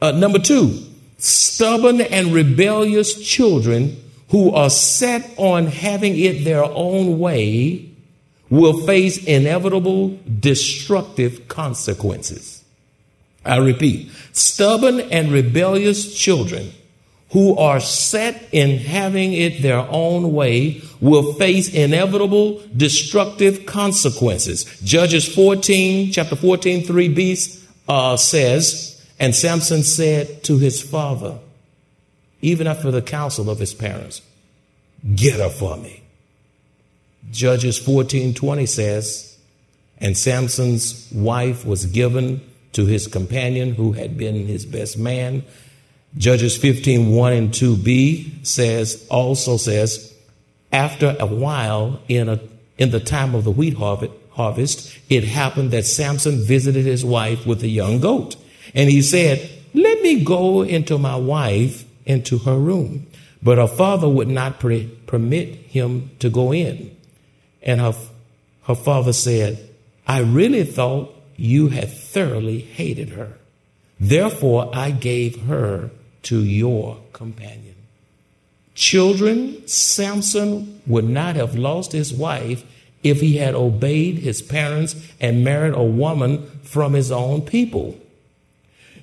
Uh, 0.00 0.10
number 0.10 0.38
two, 0.38 0.82
stubborn 1.18 2.00
and 2.00 2.32
rebellious 2.32 3.14
children 3.22 4.02
who 4.30 4.52
are 4.52 4.70
set 4.70 5.30
on 5.36 5.66
having 5.66 6.18
it 6.18 6.44
their 6.44 6.64
own 6.64 7.18
way 7.18 7.90
will 8.50 8.86
face 8.86 9.22
inevitable 9.24 10.18
destructive 10.40 11.48
consequences. 11.48 12.64
I 13.44 13.58
repeat, 13.58 14.10
stubborn 14.32 15.00
and 15.00 15.30
rebellious 15.30 16.16
children 16.16 16.72
who 17.30 17.56
are 17.56 17.80
set 17.80 18.48
in 18.52 18.78
having 18.78 19.32
it 19.32 19.62
their 19.62 19.86
own 19.90 20.32
way 20.32 20.80
will 21.00 21.32
face 21.34 21.72
inevitable 21.72 22.62
destructive 22.76 23.66
consequences. 23.66 24.64
Judges 24.82 25.32
14, 25.32 26.12
chapter 26.12 26.36
14, 26.36 26.84
3b 26.84 27.64
uh, 27.88 28.16
says, 28.16 29.04
And 29.18 29.34
Samson 29.34 29.82
said 29.82 30.44
to 30.44 30.58
his 30.58 30.82
father, 30.82 31.38
even 32.42 32.66
after 32.66 32.90
the 32.90 33.02
counsel 33.02 33.50
of 33.50 33.58
his 33.58 33.74
parents, 33.74 34.22
Get 35.14 35.38
her 35.38 35.50
for 35.50 35.76
me. 35.76 36.02
Judges 37.30 37.78
14, 37.78 38.34
20 38.34 38.66
says, 38.66 39.38
And 39.98 40.16
Samson's 40.16 41.10
wife 41.12 41.64
was 41.64 41.86
given 41.86 42.40
to 42.72 42.86
his 42.86 43.06
companion 43.06 43.74
who 43.74 43.92
had 43.92 44.16
been 44.16 44.46
his 44.46 44.66
best 44.66 44.98
man 44.98 45.42
Judges 46.16 46.56
15, 46.56 47.10
1 47.10 47.32
and 47.34 47.50
2b 47.50 48.46
says, 48.46 49.06
also 49.10 49.58
says, 49.58 50.14
after 50.72 51.14
a 51.20 51.26
while 51.26 52.00
in 52.08 52.28
a 52.28 52.40
in 52.78 52.90
the 52.90 53.00
time 53.00 53.34
of 53.34 53.44
the 53.44 53.50
wheat 53.50 53.74
harvest, 53.74 54.98
it 55.08 55.24
happened 55.24 55.70
that 55.70 55.86
Samson 55.86 56.44
visited 56.44 56.84
his 56.84 57.02
wife 57.02 57.46
with 57.46 57.62
a 57.62 57.68
young 57.68 58.00
goat. 58.00 58.36
And 58.74 58.90
he 58.90 59.00
said, 59.00 59.48
Let 59.72 60.02
me 60.02 60.22
go 60.22 60.62
into 60.62 60.98
my 60.98 61.16
wife 61.16 61.84
into 62.04 62.38
her 62.38 62.58
room. 62.58 63.06
But 63.42 63.56
her 63.56 63.66
father 63.66 64.08
would 64.08 64.28
not 64.28 64.60
pre- 64.60 64.88
permit 65.06 65.54
him 65.54 66.10
to 66.18 66.28
go 66.28 66.52
in. 66.52 66.94
And 67.66 67.80
her, 67.80 67.94
her 68.62 68.74
father 68.76 69.12
said, 69.12 69.68
I 70.06 70.20
really 70.20 70.64
thought 70.64 71.12
you 71.36 71.68
had 71.68 71.90
thoroughly 71.90 72.60
hated 72.60 73.10
her. 73.10 73.32
Therefore, 73.98 74.70
I 74.72 74.92
gave 74.92 75.42
her 75.42 75.90
to 76.22 76.42
your 76.42 76.98
companion. 77.12 77.74
Children, 78.74 79.66
Samson 79.66 80.80
would 80.86 81.08
not 81.08 81.34
have 81.36 81.56
lost 81.56 81.92
his 81.92 82.14
wife 82.14 82.64
if 83.02 83.20
he 83.20 83.38
had 83.38 83.54
obeyed 83.54 84.18
his 84.18 84.42
parents 84.42 84.94
and 85.20 85.44
married 85.44 85.74
a 85.74 85.82
woman 85.82 86.46
from 86.62 86.92
his 86.92 87.10
own 87.10 87.42
people. 87.42 87.98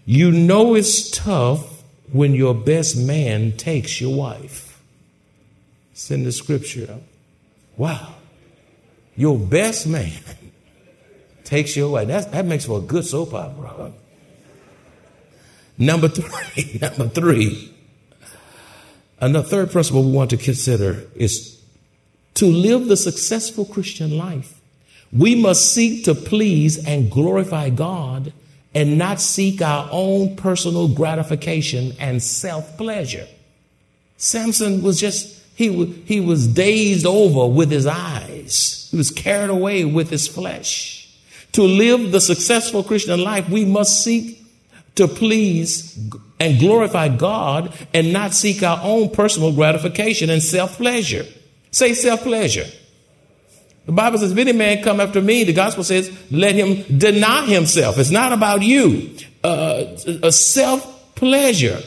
You 0.05 0.32
know 0.32 0.75
it's 0.75 1.10
tough 1.10 1.84
when 2.12 2.34
your 2.34 2.53
best 2.53 2.96
man 2.96 3.53
takes 3.58 4.00
your 4.00 4.15
wife. 4.15 4.82
It's 5.91 6.12
in 6.12 6.24
the 6.24 6.32
scripture. 6.32 7.00
Wow. 7.77 8.15
Your 9.15 9.38
best 9.38 9.88
man 9.88 10.12
takes 11.43 11.75
your 11.75 11.91
wife. 11.91 12.08
That's, 12.08 12.25
that 12.27 12.46
makes 12.46 12.65
for 12.65 12.79
a 12.79 12.82
good 12.82 13.05
soap 13.05 13.34
opera. 13.34 13.91
Number 15.77 16.08
three, 16.08 16.77
number 16.82 17.08
three, 17.10 17.74
and 19.20 19.34
the 19.34 19.43
third 19.43 19.72
principle 19.72 20.03
we 20.03 20.12
want 20.12 20.29
to 20.32 20.38
consider 20.38 21.05
is 21.15 21.62
to 22.36 22.46
live 22.46 22.88
the 22.88 22.98
successful 22.98 23.65
Christian 23.65 24.17
life. 24.17 24.60
We 25.12 25.36
must 25.36 25.74
seek 25.74 26.05
to 26.05 26.15
please 26.15 26.86
and 26.86 27.10
glorify 27.12 27.70
God 27.70 28.34
and 28.74 28.98
not 28.98 29.22
seek 29.22 29.62
our 29.62 29.88
own 29.91 30.36
personal 30.36 30.88
gratification 30.88 31.93
and 32.00 32.22
self 32.22 32.77
pleasure. 32.77 33.27
Samson 34.17 34.82
was 34.82 35.00
just, 35.00 35.43
he, 35.56 35.86
he 36.06 36.20
was 36.20 36.48
dazed 36.48 37.06
over 37.06 37.48
with 37.48 37.70
his 37.72 37.86
eyes. 37.86 38.88
He 38.92 38.98
was 38.98 39.12
carried 39.12 39.50
away 39.50 39.86
with 39.86 40.10
his 40.10 40.28
flesh. 40.28 41.00
To 41.54 41.64
live 41.64 42.12
the 42.12 42.22
successful 42.22 42.84
Christian 42.84 43.22
life, 43.22 43.48
we 43.50 43.64
must 43.64 44.04
seek 44.04 44.44
to 44.96 45.08
please 45.08 45.98
and 46.40 46.60
glorify 46.60 47.10
God 47.10 47.74
and 47.94 48.12
not 48.12 48.34
seek 48.34 48.64
our 48.64 48.80
own 48.84 49.10
personal 49.10 49.54
gratification 49.54 50.30
and 50.30 50.42
self 50.42 50.78
pleasure. 50.78 51.26
Say 51.72 51.94
self 51.94 52.22
pleasure. 52.22 52.66
The 53.86 53.92
Bible 53.92 54.18
says, 54.18 54.32
if 54.32 54.38
any 54.38 54.54
man 54.54 54.82
come 54.82 55.02
after 55.02 55.22
me, 55.22 55.44
the 55.44 55.54
gospel 55.54 55.84
says, 55.84 56.12
let 56.32 56.56
him 56.56 56.98
deny 56.98 57.46
himself. 57.46 57.98
It's 57.98 58.12
not 58.12 58.32
about 58.32 58.62
you. 58.62 59.16
Uh, 59.44 59.98
a 60.24 60.32
self 60.32 61.16
pleasure. 61.16 61.82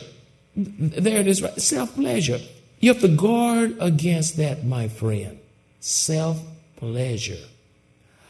There 0.55 1.21
it 1.21 1.27
is, 1.27 1.43
right? 1.43 1.61
Self 1.61 1.95
pleasure. 1.95 2.39
You 2.87 2.93
have 2.93 3.03
to 3.03 3.09
guard 3.09 3.79
against 3.81 4.37
that, 4.37 4.65
my 4.65 4.87
friend. 4.87 5.41
Self 5.81 6.41
pleasure. 6.77 7.45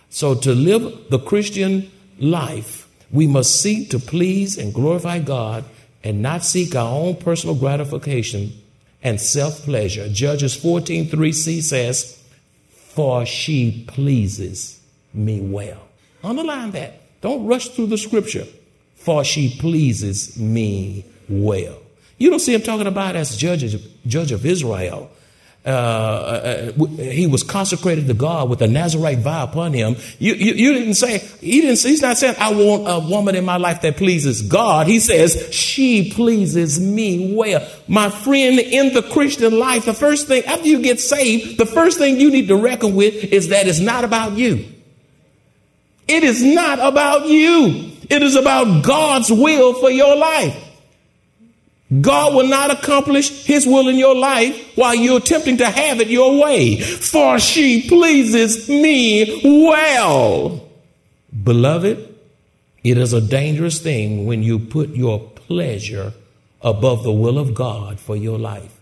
So 0.09 0.35
to 0.35 0.55
live 0.55 1.11
the 1.11 1.19
Christian 1.19 1.91
life, 2.19 2.89
we 3.11 3.27
must 3.27 3.61
seek 3.61 3.91
to 3.91 3.99
please 3.99 4.57
and 4.57 4.73
glorify 4.73 5.19
God 5.19 5.67
and 6.03 6.23
not 6.23 6.43
seek 6.43 6.75
our 6.75 6.89
own 6.91 7.17
personal 7.17 7.55
gratification 7.55 8.51
and 9.03 9.21
self 9.21 9.61
pleasure. 9.65 10.09
Judges 10.09 10.55
14 10.55 11.05
3c 11.11 11.61
says, 11.61 12.25
For 12.71 13.27
she 13.27 13.85
pleases 13.87 14.81
me 15.13 15.43
well. 15.43 15.87
Underline 16.25 16.71
that. 16.71 17.21
Don't 17.21 17.47
rush 17.47 17.69
through 17.69 17.89
the 17.89 17.99
scripture. 17.99 18.47
For 18.95 19.23
she 19.23 19.55
pleases 19.59 20.39
me 20.39 21.05
well. 21.29 21.77
You 22.19 22.31
don't 22.31 22.41
see 22.41 22.55
him 22.55 22.63
talking 22.63 22.87
about 22.87 23.17
as 23.17 23.37
judge, 23.37 23.77
judge 24.07 24.33
of 24.33 24.47
Israel 24.47 25.11
uh, 25.67 25.69
uh, 25.69 26.73
uh 26.79 26.87
he 26.97 27.27
was 27.27 27.43
consecrated 27.43 28.07
to 28.07 28.15
God 28.15 28.49
with 28.49 28.63
a 28.63 28.69
Nazarite 28.69 29.19
vow 29.19 29.43
upon 29.43 29.73
him. 29.73 29.97
You, 30.21 30.35
you, 30.35 30.55
you, 30.55 30.73
didn't 30.75 30.95
say, 30.95 31.19
he 31.41 31.61
didn't, 31.61 31.81
he's 31.81 32.03
not 32.03 32.17
saying, 32.17 32.37
I 32.39 32.53
want 32.53 32.85
a 32.87 33.11
woman 33.11 33.35
in 33.35 33.45
my 33.45 33.57
life 33.57 33.81
that 33.83 33.97
pleases 33.97 34.43
God. 34.43 34.87
He 34.87 35.01
says, 35.01 35.53
she 35.53 36.13
pleases 36.13 36.79
me 36.79 37.35
well. 37.35 37.69
My 37.89 38.11
friend, 38.11 38.61
in 38.61 38.95
the 38.95 39.03
Christian 39.03 39.59
life, 39.59 39.87
the 39.87 39.95
first 39.95 40.29
thing, 40.29 40.45
after 40.45 40.69
you 40.69 40.81
get 40.83 41.01
saved, 41.01 41.59
the 41.59 41.67
first 41.67 41.99
thing 41.99 42.21
you 42.21 42.31
need 42.31 42.47
to 42.47 42.57
reckon 42.57 42.95
with 42.95 43.15
is 43.15 43.49
that 43.49 43.67
it's 43.67 43.81
not 43.81 44.05
about 44.05 44.35
you. 44.35 44.67
It 46.07 46.23
is 46.23 46.45
not 46.45 46.79
about 46.79 47.27
you. 47.27 47.91
It 48.09 48.23
is 48.23 48.37
about 48.37 48.85
God's 48.85 49.33
will 49.33 49.75
for 49.75 49.91
your 49.91 50.15
life. 50.15 50.66
God 52.01 52.35
will 52.35 52.49
not 52.49 52.73
accomplish 52.73 53.45
his 53.45 53.67
will 53.67 53.89
in 53.89 53.97
your 53.97 54.17
life 54.17 54.77
while 54.77 54.95
you're 54.95 55.19
attempting 55.19 55.59
to 55.59 55.67
have 55.67 56.01
it 56.01 56.09
your 56.09 56.43
way. 56.43 56.81
For 56.81 57.39
she 57.39 57.89
pleases 57.89 58.69
me 58.69 59.41
well. 59.45 60.69
Beloved, 61.45 62.15
it 62.83 62.99
is 62.99 63.13
a 63.13 63.21
dangerous 63.21 63.81
thing 63.81 64.27
when 64.27 64.43
you 64.43 64.59
put 64.59 64.91
your 64.91 65.21
pleasure 65.21 66.13
above 66.61 67.05
the 67.05 67.13
will 67.13 67.39
of 67.39 67.55
God 67.55 68.01
for 68.01 68.17
your 68.17 68.39
life. 68.39 68.81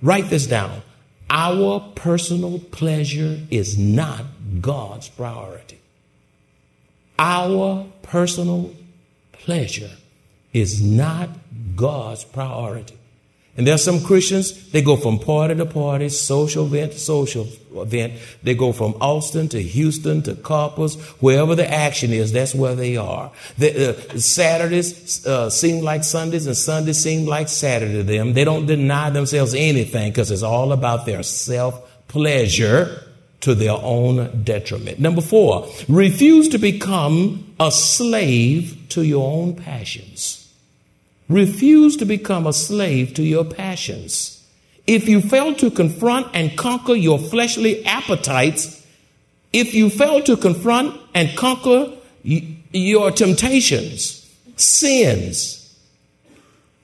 Write 0.00 0.30
this 0.30 0.46
down. 0.46 0.82
Our 1.30 1.80
personal 1.96 2.60
pleasure 2.60 3.40
is 3.50 3.76
not 3.76 4.24
God's 4.60 5.08
priority. 5.08 5.80
Our 7.18 7.86
personal 8.02 8.72
pleasure 9.32 9.90
is 10.52 10.80
not 10.80 11.30
God's 11.74 12.24
priority. 12.24 12.98
And 13.56 13.66
there 13.66 13.74
are 13.76 13.78
some 13.78 14.02
Christians, 14.02 14.70
they 14.72 14.82
go 14.82 14.96
from 14.96 15.20
party 15.20 15.54
to 15.54 15.64
party, 15.64 16.08
social 16.08 16.66
event 16.66 16.92
to 16.92 16.98
social 16.98 17.46
event. 17.76 18.14
They 18.42 18.54
go 18.54 18.72
from 18.72 18.94
Austin 19.00 19.48
to 19.50 19.62
Houston 19.62 20.22
to 20.22 20.34
Corpus, 20.34 20.96
wherever 21.20 21.54
the 21.54 21.70
action 21.70 22.12
is, 22.12 22.32
that's 22.32 22.52
where 22.52 22.74
they 22.74 22.96
are. 22.96 23.30
The, 23.56 23.90
uh, 23.90 24.18
Saturdays 24.18 25.24
uh, 25.24 25.50
seem 25.50 25.84
like 25.84 26.02
Sundays 26.02 26.48
and 26.48 26.56
Sundays 26.56 26.98
seem 26.98 27.26
like 27.26 27.48
Saturday 27.48 27.98
to 27.98 28.02
them. 28.02 28.32
They 28.32 28.42
don't 28.42 28.66
deny 28.66 29.10
themselves 29.10 29.54
anything 29.54 30.10
because 30.10 30.32
it's 30.32 30.42
all 30.42 30.72
about 30.72 31.06
their 31.06 31.22
self 31.22 32.08
pleasure 32.08 33.04
to 33.42 33.54
their 33.54 33.78
own 33.80 34.42
detriment. 34.42 34.98
Number 34.98 35.20
four, 35.20 35.68
refuse 35.88 36.48
to 36.48 36.58
become 36.58 37.54
a 37.60 37.70
slave 37.70 38.88
to 38.88 39.02
your 39.02 39.30
own 39.30 39.54
passions. 39.54 40.43
Refuse 41.28 41.96
to 41.96 42.04
become 42.04 42.46
a 42.46 42.52
slave 42.52 43.14
to 43.14 43.22
your 43.22 43.44
passions. 43.44 44.46
If 44.86 45.08
you 45.08 45.22
fail 45.22 45.54
to 45.54 45.70
confront 45.70 46.28
and 46.34 46.56
conquer 46.58 46.94
your 46.94 47.18
fleshly 47.18 47.84
appetites, 47.86 48.86
if 49.52 49.72
you 49.72 49.88
fail 49.88 50.22
to 50.24 50.36
confront 50.36 51.00
and 51.14 51.34
conquer 51.36 51.92
your 52.22 53.10
temptations, 53.10 54.30
sins, 54.56 55.60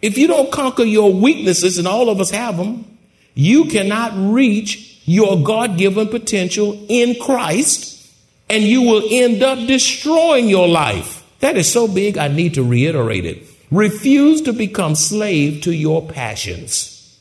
if 0.00 0.16
you 0.16 0.26
don't 0.26 0.50
conquer 0.50 0.85
your 0.85 1.12
weaknesses, 1.12 1.76
and 1.76 1.87
all 1.87 2.09
of 2.09 2.20
us 2.20 2.31
have 2.31 2.57
them, 2.57 2.87
you 3.35 3.66
cannot 3.66 4.12
reach 4.33 5.03
your 5.05 5.42
God 5.42 5.76
given 5.76 6.09
potential 6.09 6.87
in 6.88 7.16
Christ, 7.20 8.11
and 8.48 8.62
you 8.62 8.83
will 8.83 9.07
end 9.11 9.42
up 9.42 9.59
destroying 9.66 10.48
your 10.48 10.68
life. 10.68 11.22
That 11.40 11.59
is 11.59 11.70
so 11.70 11.87
big, 11.87 12.16
I 12.16 12.29
need 12.29 12.55
to 12.55 12.62
reiterate 12.62 13.26
it. 13.26 13.46
Refuse 13.70 14.42
to 14.42 14.52
become 14.52 14.94
slave 14.94 15.62
to 15.62 15.72
your 15.72 16.06
passions. 16.06 17.18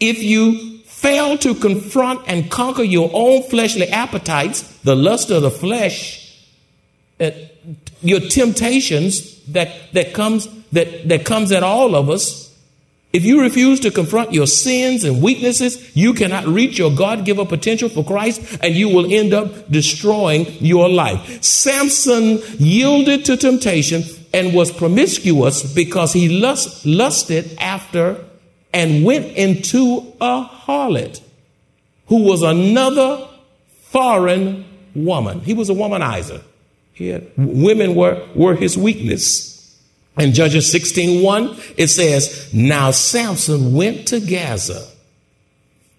If 0.00 0.22
you 0.22 0.78
fail 0.84 1.36
to 1.38 1.54
confront 1.54 2.22
and 2.26 2.50
conquer 2.50 2.82
your 2.82 3.10
own 3.12 3.42
fleshly 3.42 3.88
appetites, 3.88 4.62
the 4.78 4.96
lust 4.96 5.30
of 5.30 5.42
the 5.42 5.50
flesh, 5.50 6.22
uh, 7.20 7.30
your 8.02 8.20
temptations 8.20 9.42
that, 9.46 9.92
that 9.92 10.14
comes 10.14 10.48
that, 10.72 11.08
that 11.08 11.24
comes 11.24 11.52
at 11.52 11.62
all 11.62 11.94
of 11.94 12.10
us, 12.10 12.46
If 13.16 13.24
you 13.24 13.40
refuse 13.40 13.80
to 13.80 13.90
confront 13.90 14.34
your 14.34 14.46
sins 14.46 15.02
and 15.02 15.22
weaknesses, 15.22 15.96
you 15.96 16.12
cannot 16.12 16.44
reach 16.46 16.78
your 16.78 16.90
God 16.90 17.24
given 17.24 17.46
potential 17.46 17.88
for 17.88 18.04
Christ 18.04 18.58
and 18.60 18.74
you 18.74 18.90
will 18.90 19.10
end 19.10 19.32
up 19.32 19.70
destroying 19.70 20.44
your 20.60 20.90
life. 20.90 21.42
Samson 21.42 22.40
yielded 22.58 23.24
to 23.24 23.38
temptation 23.38 24.02
and 24.36 24.52
was 24.52 24.70
promiscuous 24.70 25.62
because 25.62 26.12
he 26.12 26.28
lust, 26.28 26.84
lusted 26.84 27.56
after 27.58 28.22
and 28.70 29.02
went 29.02 29.24
into 29.34 30.12
a 30.20 30.44
harlot 30.44 31.22
who 32.08 32.22
was 32.22 32.42
another 32.42 33.26
foreign 33.84 34.66
woman. 34.94 35.40
He 35.40 35.54
was 35.54 35.70
a 35.70 35.72
womanizer. 35.72 36.42
Had, 36.98 37.30
women 37.38 37.94
were, 37.94 38.28
were 38.34 38.54
his 38.54 38.76
weakness. 38.76 39.54
In 40.18 40.34
Judges 40.34 40.72
16:1, 40.72 41.74
it 41.78 41.88
says, 41.88 42.52
Now 42.52 42.90
Samson 42.90 43.72
went 43.72 44.08
to 44.08 44.20
Gaza. 44.20 44.86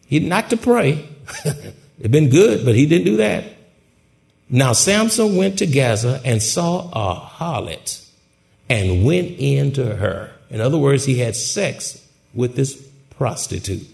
He 0.06 0.20
not 0.20 0.52
to 0.52 0.58
pray. 0.58 1.10
It'd 2.00 2.12
been 2.12 2.30
good, 2.30 2.66
but 2.66 2.76
he 2.76 2.86
didn't 2.86 3.06
do 3.06 3.18
that. 3.18 3.46
Now 4.48 4.74
Samson 4.74 5.36
went 5.38 5.58
to 5.60 5.66
Gaza 5.66 6.22
and 6.24 6.42
saw 6.42 6.90
a 6.92 7.20
harlot 7.20 8.07
and 8.70 9.06
went 9.06 9.32
into 9.40 9.96
her. 9.96 10.32
In 10.50 10.62
other 10.62 10.78
words, 10.78 11.06
he 11.06 11.20
had 11.20 11.36
sex 11.36 12.06
with 12.34 12.56
this 12.56 12.76
prostitute. 13.12 13.88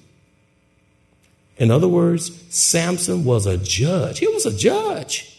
In 1.58 1.72
other 1.72 1.88
words, 1.88 2.32
Samson 2.54 3.24
was 3.24 3.46
a 3.46 3.58
judge. 3.58 4.20
He 4.20 4.28
was 4.28 4.46
a 4.46 4.56
judge 4.56 5.34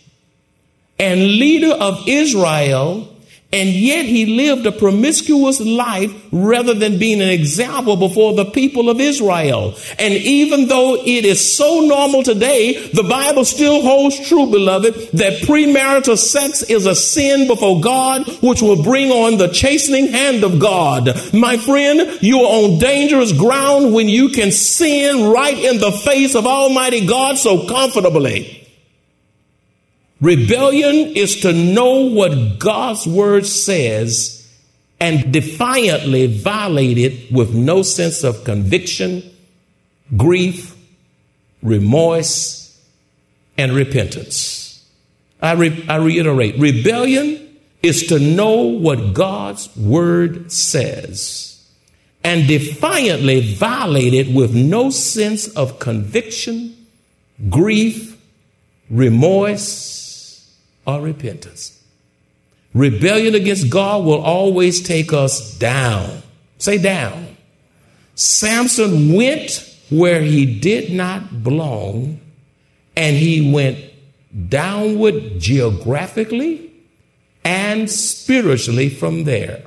and 0.99 1.21
leader 1.21 1.73
of 1.73 2.07
Israel 2.07 3.14
and 3.55 3.69
yet 3.69 4.05
he 4.05 4.27
lived 4.27 4.67
a 4.67 4.73
promiscuous 4.73 5.61
life 5.61 6.13
rather 6.33 6.75
than 6.75 6.99
being 6.99 7.23
an 7.23 7.29
example 7.29 7.95
before 7.97 8.35
the 8.35 8.47
people 8.47 8.91
of 8.91 8.99
Israel. 8.99 9.77
And 9.97 10.13
even 10.13 10.67
though 10.67 10.97
it 10.97 11.25
is 11.25 11.57
so 11.57 11.83
normal 11.83 12.25
today, 12.25 12.89
the 12.89 13.05
Bible 13.05 13.45
still 13.45 13.81
holds 13.81 14.19
true, 14.29 14.51
beloved, 14.51 14.95
that 15.13 15.43
premarital 15.43 16.19
sex 16.19 16.65
is 16.65 16.87
a 16.87 16.97
sin 16.97 17.47
before 17.47 17.81
God, 17.81 18.27
which 18.43 18.61
will 18.61 18.83
bring 18.83 19.13
on 19.13 19.39
the 19.39 19.49
chastening 19.49 20.09
hand 20.09 20.43
of 20.43 20.59
God. 20.59 21.11
My 21.33 21.57
friend, 21.57 22.19
you 22.21 22.41
are 22.41 22.65
on 22.65 22.81
dangerous 22.81 23.31
ground 23.31 23.95
when 23.95 24.09
you 24.09 24.31
can 24.31 24.51
sin 24.51 25.31
right 25.31 25.57
in 25.57 25.79
the 25.79 25.93
face 25.93 26.35
of 26.35 26.45
Almighty 26.45 27.07
God 27.07 27.39
so 27.39 27.69
comfortably. 27.69 28.64
Rebellion 30.25 31.15
is 31.15 31.41
to 31.41 31.53
know 31.53 32.07
what 32.07 32.59
God's 32.59 33.07
word 33.07 33.45
says 33.45 34.51
and 34.99 35.31
defiantly 35.31 36.29
violate 36.29 36.97
it 36.97 37.31
with 37.31 37.55
no 37.55 37.83
sense 37.83 38.25
of 38.25 38.43
conviction, 38.43 39.23
grief, 40.17 40.75
remorse, 41.63 42.83
and 43.59 43.73
repentance. 43.73 44.89
I, 45.43 45.53
re- 45.53 45.85
I 45.91 45.97
reiterate 45.97 46.59
rebellion 46.59 47.59
is 47.83 48.07
to 48.07 48.19
know 48.19 48.63
what 48.63 49.13
God's 49.13 49.77
word 49.77 50.51
says 50.51 51.71
and 52.25 52.49
defiantly 52.49 53.55
violate 53.55 54.15
it 54.15 54.35
with 54.35 54.55
no 54.55 54.89
sense 54.89 55.49
of 55.49 55.79
conviction, 55.79 56.75
grief, 57.51 58.19
remorse, 58.89 59.94
repentance. 60.87 61.81
Rebellion 62.75 63.35
against 63.35 63.71
God 63.71 64.05
will 64.05 64.21
always 64.21 64.83
take 64.83 65.13
us 65.13 65.57
down. 65.59 66.23
Say 66.59 66.79
down. 66.79 67.37
Samson 68.15 69.15
went 69.15 69.71
where 69.91 70.21
he 70.21 70.59
did 70.59 70.93
not 70.93 71.43
belong 71.43 72.21
and 72.97 73.17
he 73.17 73.53
went 73.53 73.79
downward 74.49 75.39
geographically 75.39 76.73
and 77.45 77.91
spiritually 77.91 78.89
from 78.89 79.25
there. 79.25 79.65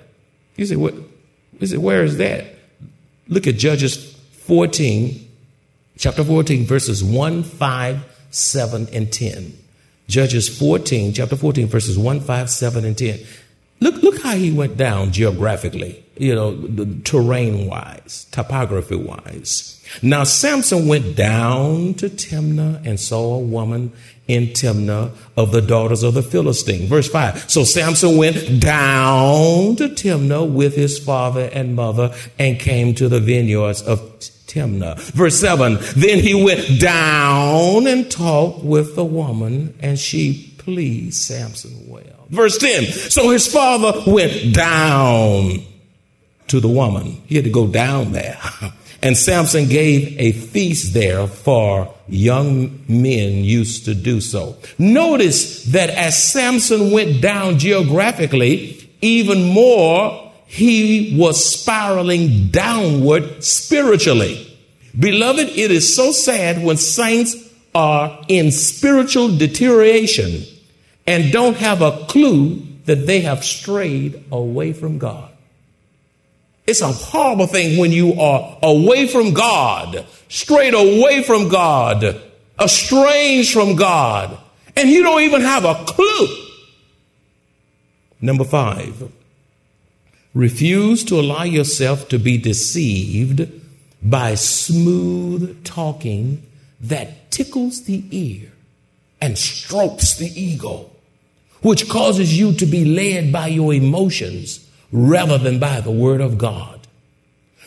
You 0.56 0.66
say, 0.66 0.76
what? 0.76 0.96
You 1.60 1.68
say, 1.68 1.78
where 1.78 2.04
is 2.04 2.18
that? 2.18 2.46
Look 3.28 3.48
at 3.48 3.56
Judges 3.56 4.14
14, 4.46 5.28
chapter 5.98 6.24
14, 6.24 6.66
verses 6.66 7.04
1, 7.04 7.44
5, 7.44 8.06
7, 8.32 8.88
and 8.94 9.12
10. 9.12 9.58
Judges 10.08 10.48
14, 10.58 11.14
chapter 11.14 11.36
14, 11.36 11.68
verses 11.68 11.98
1, 11.98 12.22
5, 12.22 12.50
7, 12.50 12.86
and 12.86 12.98
10. 12.98 13.20
Look, 13.80 13.96
look 14.02 14.22
how 14.22 14.36
he 14.36 14.52
went 14.52 14.78
down 14.78 15.12
geographically, 15.12 16.04
you 16.18 16.34
know, 16.34 16.56
terrain 17.04 17.68
wise, 17.68 18.26
topography 18.32 18.96
wise. 18.96 19.86
Now 20.02 20.24
Samson 20.24 20.88
went 20.88 21.16
down 21.16 21.94
to 21.96 22.10
Timnah 22.10 22.86
and 22.86 23.00
saw 23.00 23.36
a 23.36 23.40
woman 23.40 23.92
in 24.28 24.48
Timnah 24.48 25.12
of 25.36 25.52
the 25.52 25.62
daughters 25.62 26.04
of 26.04 26.16
the 26.16 26.24
Philistine. 26.24 26.88
Verse 26.88 27.08
5. 27.08 27.50
So 27.50 27.64
Samson 27.64 28.18
went 28.18 28.62
down 28.62 29.76
to 29.76 29.90
Timnah 29.90 30.52
with 30.52 30.76
his 30.76 30.98
father 30.98 31.50
and 31.54 31.76
mother 31.76 32.16
and 32.40 32.60
came 32.60 32.96
to 32.96 33.08
the 33.08 33.20
vineyards 33.20 33.82
of 33.84 34.02
Timnah. 34.58 34.98
Verse 35.12 35.40
7 35.40 35.78
Then 35.96 36.20
he 36.20 36.34
went 36.34 36.80
down 36.80 37.88
and 37.88 38.10
talked 38.10 38.64
with 38.64 38.96
the 38.96 39.06
woman, 39.06 39.78
and 39.80 39.98
she 40.00 40.54
pleased 40.58 41.18
Samson 41.18 41.88
well. 41.88 42.28
Verse 42.30 42.58
10 42.58 42.86
So 42.86 43.30
his 43.30 43.48
father 43.48 44.04
went 44.12 44.54
down 44.54 45.64
to 46.48 46.60
the 46.60 46.68
woman. 46.68 47.22
He 47.28 47.36
had 47.36 47.46
to 47.46 47.52
go 47.52 47.68
down 47.68 48.12
there. 48.12 48.40
And 49.00 49.16
Samson 49.16 49.70
gave 49.70 50.20
a 50.20 50.32
feast 50.32 50.96
there 50.96 51.28
for 51.28 51.94
young 52.08 52.84
men 52.88 53.44
used 53.44 53.86
to 53.86 53.94
do 53.94 54.20
so. 54.20 54.58
Notice 54.80 55.66
that 55.66 55.92
as 55.92 56.22
Samson 56.22 56.92
went 56.92 57.22
down 57.22 57.60
geographically, 57.60 58.90
even 59.02 59.44
more 59.44 60.34
he 60.48 61.16
was 61.18 61.44
spiraling 61.44 62.48
downward 62.48 63.44
spiritually. 63.44 64.47
Beloved, 64.98 65.50
it 65.50 65.72
is 65.72 65.96
so 65.96 66.12
sad 66.12 66.64
when 66.64 66.78
saints 66.78 67.36
are 67.76 68.24
in 68.28 68.52
spiritual 68.52 69.38
deterioration 69.38 70.44
and 71.06 71.32
don't 71.32 71.58
have 71.58 71.82
a 71.82 72.06
clue 72.08 72.64
that 72.86 73.06
they 73.06 73.22
have 73.22 73.44
strayed 73.44 74.24
away 74.32 74.74
from 74.74 74.98
God. 74.98 75.30
It's 76.66 76.82
a 76.82 76.92
horrible 76.92 77.48
thing 77.48 77.78
when 77.78 77.92
you 77.92 78.20
are 78.20 78.58
away 78.62 79.08
from 79.08 79.34
God, 79.34 80.06
strayed 80.28 80.74
away 80.74 81.24
from 81.24 81.48
God, 81.48 82.22
estranged 82.60 83.54
from 83.54 83.76
God, 83.76 84.38
and 84.76 84.90
you 84.90 85.04
don't 85.04 85.22
even 85.22 85.42
have 85.42 85.64
a 85.64 85.76
clue. 85.86 86.28
Number 88.20 88.44
five, 88.44 89.12
Refuse 90.38 91.04
to 91.06 91.20
allow 91.20 91.46
yourself 91.46 92.10
to 92.10 92.20
be 92.20 92.38
deceived 92.38 93.50
by 94.02 94.36
smooth 94.36 95.64
talking 95.64 96.44
that 96.82 97.32
tickles 97.32 97.84
the 97.84 98.04
ear 98.12 98.52
and 99.20 99.38
strokes 99.38 100.16
the 100.16 100.28
ego, 100.40 100.90
which 101.62 101.90
causes 101.90 102.38
you 102.38 102.54
to 102.54 102.66
be 102.66 102.86
led 102.86 103.32
by 103.32 103.48
your 103.48 103.74
emotions 103.74 104.68
rather 104.92 105.38
than 105.38 105.60
by 105.60 105.82
the 105.82 105.92
word 105.92 106.22
of 106.22 106.38
God. 106.38 106.78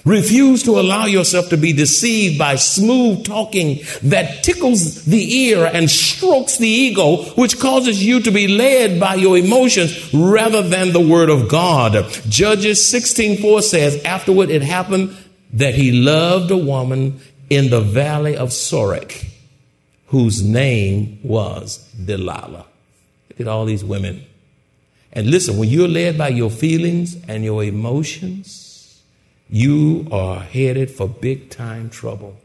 Refuse 0.04 0.62
to 0.62 0.80
allow 0.80 1.04
yourself 1.04 1.50
to 1.50 1.58
be 1.58 1.74
deceived 1.74 2.38
by 2.38 2.54
smooth 2.54 3.22
talking 3.26 3.80
that 4.02 4.42
tickles 4.42 5.04
the 5.04 5.40
ear 5.40 5.68
and 5.70 5.90
strokes 5.90 6.56
the 6.56 6.68
ego, 6.68 7.24
which 7.34 7.60
causes 7.60 8.02
you 8.02 8.20
to 8.20 8.30
be 8.30 8.48
led 8.48 8.98
by 8.98 9.16
your 9.16 9.36
emotions 9.36 10.14
rather 10.14 10.62
than 10.62 10.92
the 10.92 11.06
word 11.06 11.28
of 11.28 11.48
God. 11.50 11.92
Judges 12.30 12.80
16:4 12.80 13.62
says, 13.62 14.02
afterward 14.04 14.48
it 14.48 14.62
happened 14.62 15.14
that 15.52 15.74
he 15.74 15.92
loved 15.92 16.50
a 16.50 16.56
woman 16.56 17.20
in 17.48 17.70
the 17.70 17.80
valley 17.80 18.36
of 18.36 18.50
Sorek, 18.50 19.28
whose 20.06 20.42
name 20.42 21.18
was 21.22 21.78
Delilah. 21.92 22.66
Look 23.30 23.40
at 23.40 23.48
all 23.48 23.64
these 23.64 23.84
women. 23.84 24.24
And 25.12 25.28
listen, 25.28 25.58
when 25.58 25.68
you're 25.68 25.88
led 25.88 26.16
by 26.16 26.28
your 26.28 26.50
feelings 26.50 27.16
and 27.26 27.44
your 27.44 27.64
emotions, 27.64 29.02
you 29.48 30.06
are 30.12 30.38
headed 30.38 30.90
for 30.90 31.08
big 31.08 31.50
time 31.50 31.90
trouble. 31.90 32.36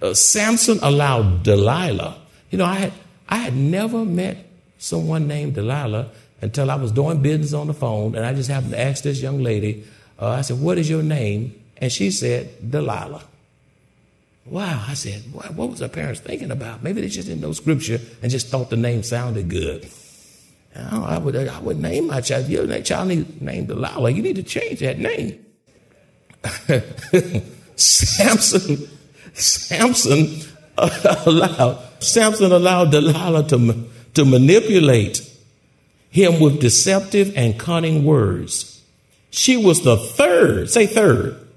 Uh, 0.00 0.14
Samson 0.14 0.78
allowed 0.82 1.42
Delilah. 1.42 2.18
You 2.50 2.58
know, 2.58 2.64
I 2.64 2.74
had, 2.76 2.92
I 3.28 3.36
had 3.38 3.56
never 3.56 4.04
met 4.04 4.46
someone 4.78 5.26
named 5.26 5.54
Delilah 5.54 6.10
until 6.40 6.70
I 6.70 6.76
was 6.76 6.92
doing 6.92 7.20
business 7.20 7.52
on 7.52 7.66
the 7.66 7.74
phone, 7.74 8.14
and 8.14 8.24
I 8.24 8.32
just 8.32 8.48
happened 8.48 8.72
to 8.72 8.80
ask 8.80 9.02
this 9.02 9.20
young 9.20 9.42
lady, 9.42 9.84
uh, 10.20 10.28
I 10.28 10.42
said, 10.42 10.60
What 10.60 10.78
is 10.78 10.88
your 10.88 11.02
name? 11.02 11.54
And 11.78 11.92
she 11.92 12.10
said, 12.10 12.70
Delilah. 12.70 13.22
Wow, 14.46 14.84
I 14.88 14.94
said, 14.94 15.22
what 15.32 15.70
was 15.70 15.80
her 15.80 15.88
parents 15.88 16.20
thinking 16.20 16.50
about? 16.50 16.82
Maybe 16.82 17.02
they 17.02 17.08
just 17.08 17.28
didn't 17.28 17.42
know 17.42 17.52
scripture 17.52 18.00
and 18.22 18.30
just 18.30 18.48
thought 18.48 18.70
the 18.70 18.76
name 18.76 19.02
sounded 19.02 19.50
good. 19.50 19.88
I 20.74 21.18
would, 21.18 21.36
I 21.36 21.58
would 21.60 21.78
name 21.78 22.06
my 22.06 22.20
child. 22.20 22.48
Your 22.48 22.66
child 22.80 23.08
named 23.08 23.68
Delilah, 23.68 24.10
you 24.10 24.22
need 24.22 24.36
to 24.36 24.42
change 24.42 24.80
that 24.80 24.98
name. 24.98 25.44
Samson, 27.76 28.88
Samson 29.34 30.40
allowed 30.76 31.78
Samson 32.00 32.52
allowed 32.52 32.92
Delilah 32.92 33.48
to, 33.48 33.86
to 34.14 34.24
manipulate 34.24 35.28
him 36.10 36.40
with 36.40 36.60
deceptive 36.60 37.36
and 37.36 37.58
cunning 37.58 38.04
words. 38.04 38.82
She 39.30 39.56
was 39.56 39.82
the 39.82 39.96
third, 39.96 40.70
say 40.70 40.86
third. 40.86 41.47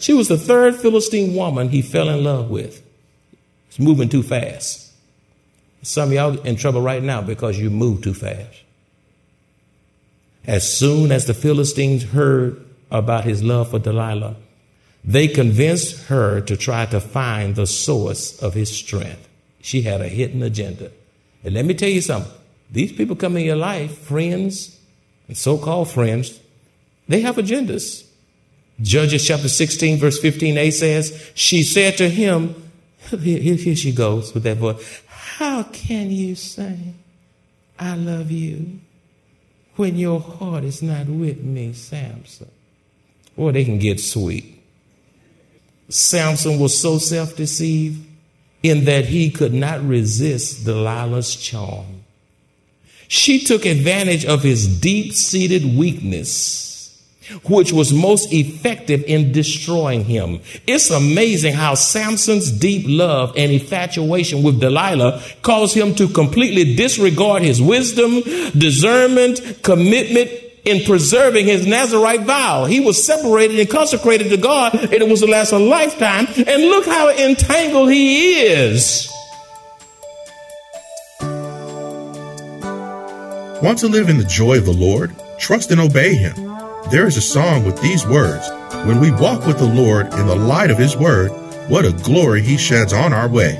She 0.00 0.12
was 0.12 0.28
the 0.28 0.38
third 0.38 0.76
Philistine 0.76 1.34
woman 1.34 1.68
he 1.68 1.82
fell 1.82 2.08
in 2.08 2.24
love 2.24 2.50
with. 2.50 2.82
It's 3.68 3.78
moving 3.78 4.08
too 4.08 4.22
fast. 4.22 4.90
Some 5.82 6.08
of 6.08 6.14
y'all 6.14 6.40
in 6.40 6.56
trouble 6.56 6.80
right 6.80 7.02
now 7.02 7.22
because 7.22 7.58
you 7.58 7.70
move 7.70 8.02
too 8.02 8.14
fast. 8.14 8.62
As 10.46 10.70
soon 10.76 11.12
as 11.12 11.26
the 11.26 11.34
Philistines 11.34 12.02
heard 12.02 12.64
about 12.90 13.24
his 13.24 13.42
love 13.42 13.70
for 13.70 13.78
Delilah, 13.78 14.36
they 15.04 15.28
convinced 15.28 16.06
her 16.06 16.40
to 16.40 16.56
try 16.56 16.86
to 16.86 17.00
find 17.00 17.54
the 17.54 17.66
source 17.66 18.42
of 18.42 18.54
his 18.54 18.74
strength. 18.74 19.28
She 19.60 19.82
had 19.82 20.00
a 20.00 20.08
hidden 20.08 20.42
agenda. 20.42 20.90
And 21.44 21.54
let 21.54 21.64
me 21.64 21.74
tell 21.74 21.88
you 21.88 22.00
something 22.00 22.32
these 22.70 22.92
people 22.92 23.16
come 23.16 23.36
in 23.36 23.44
your 23.44 23.56
life, 23.56 23.98
friends 23.98 24.78
and 25.28 25.36
so 25.36 25.58
called 25.58 25.88
friends, 25.88 26.40
they 27.06 27.20
have 27.20 27.36
agendas. 27.36 28.04
Judges 28.82 29.26
chapter 29.26 29.48
16, 29.48 29.98
verse 29.98 30.20
15a 30.20 30.72
says, 30.72 31.30
She 31.34 31.62
said 31.62 31.96
to 31.98 32.08
him, 32.08 32.54
here, 33.10 33.56
here 33.56 33.76
she 33.76 33.92
goes 33.92 34.32
with 34.32 34.42
that 34.44 34.56
voice, 34.56 35.02
How 35.08 35.64
can 35.64 36.10
you 36.10 36.34
say, 36.34 36.78
I 37.78 37.96
love 37.96 38.30
you, 38.30 38.80
when 39.76 39.96
your 39.96 40.20
heart 40.20 40.64
is 40.64 40.82
not 40.82 41.06
with 41.06 41.42
me, 41.42 41.72
Samson? 41.72 42.50
Or 43.36 43.52
they 43.52 43.64
can 43.64 43.78
get 43.78 44.00
sweet. 44.00 44.60
Samson 45.88 46.58
was 46.58 46.78
so 46.78 46.98
self 46.98 47.36
deceived 47.36 48.06
in 48.62 48.84
that 48.84 49.06
he 49.06 49.30
could 49.30 49.54
not 49.54 49.82
resist 49.82 50.66
Delilah's 50.66 51.34
charm. 51.34 52.04
She 53.08 53.40
took 53.40 53.66
advantage 53.66 54.24
of 54.24 54.42
his 54.42 54.80
deep 54.80 55.14
seated 55.14 55.76
weakness, 55.76 56.69
which 57.44 57.72
was 57.72 57.92
most 57.92 58.32
effective 58.32 59.04
in 59.04 59.32
destroying 59.32 60.04
him. 60.04 60.40
It's 60.66 60.90
amazing 60.90 61.54
how 61.54 61.74
Samson's 61.74 62.50
deep 62.50 62.84
love 62.88 63.34
and 63.36 63.52
infatuation 63.52 64.42
with 64.42 64.60
Delilah 64.60 65.22
caused 65.42 65.76
him 65.76 65.94
to 65.96 66.08
completely 66.08 66.76
disregard 66.76 67.42
his 67.42 67.60
wisdom, 67.60 68.20
discernment, 68.56 69.62
commitment, 69.62 70.30
in 70.64 70.84
preserving 70.84 71.46
his 71.46 71.66
Nazarite 71.66 72.22
vow. 72.22 72.66
He 72.66 72.80
was 72.80 73.02
separated 73.02 73.58
and 73.58 73.70
consecrated 73.70 74.28
to 74.28 74.36
God, 74.36 74.74
and 74.74 74.92
it 74.92 75.08
was 75.08 75.20
to 75.20 75.26
last 75.26 75.52
a 75.52 75.58
lifetime. 75.58 76.26
And 76.36 76.62
look 76.64 76.84
how 76.84 77.08
entangled 77.10 77.90
he 77.90 78.40
is. 78.40 79.10
Want 83.62 83.78
to 83.80 83.88
live 83.88 84.08
in 84.08 84.16
the 84.16 84.24
joy 84.24 84.56
of 84.56 84.64
the 84.64 84.72
Lord? 84.72 85.14
Trust 85.38 85.70
and 85.70 85.80
obey 85.80 86.14
Him. 86.14 86.49
There 86.90 87.06
is 87.06 87.16
a 87.16 87.22
song 87.22 87.64
with 87.64 87.80
these 87.80 88.04
words 88.04 88.48
When 88.84 88.98
we 88.98 89.12
walk 89.12 89.46
with 89.46 89.58
the 89.58 89.72
Lord 89.72 90.12
in 90.14 90.26
the 90.26 90.34
light 90.34 90.72
of 90.72 90.78
His 90.78 90.96
word, 90.96 91.30
what 91.68 91.84
a 91.84 91.92
glory 91.92 92.42
He 92.42 92.56
sheds 92.56 92.92
on 92.92 93.12
our 93.12 93.28
way. 93.28 93.54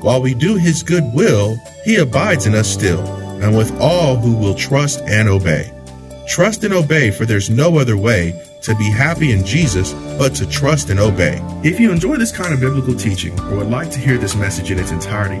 While 0.00 0.20
we 0.20 0.34
do 0.34 0.56
His 0.56 0.82
good 0.82 1.04
will, 1.14 1.54
He 1.84 1.96
abides 1.96 2.46
in 2.46 2.56
us 2.56 2.68
still, 2.68 3.06
and 3.40 3.56
with 3.56 3.70
all 3.80 4.16
who 4.16 4.34
will 4.34 4.56
trust 4.56 5.00
and 5.02 5.28
obey. 5.28 5.70
Trust 6.26 6.64
and 6.64 6.74
obey, 6.74 7.12
for 7.12 7.24
there's 7.24 7.50
no 7.50 7.78
other 7.78 7.96
way 7.96 8.42
to 8.62 8.74
be 8.74 8.90
happy 8.90 9.30
in 9.30 9.46
Jesus 9.46 9.92
but 10.18 10.34
to 10.34 10.48
trust 10.48 10.90
and 10.90 10.98
obey. 10.98 11.40
If 11.62 11.78
you 11.78 11.92
enjoy 11.92 12.16
this 12.16 12.36
kind 12.36 12.52
of 12.52 12.58
biblical 12.58 12.96
teaching 12.96 13.38
or 13.42 13.58
would 13.58 13.70
like 13.70 13.92
to 13.92 14.00
hear 14.00 14.18
this 14.18 14.34
message 14.34 14.72
in 14.72 14.80
its 14.80 14.90
entirety, 14.90 15.40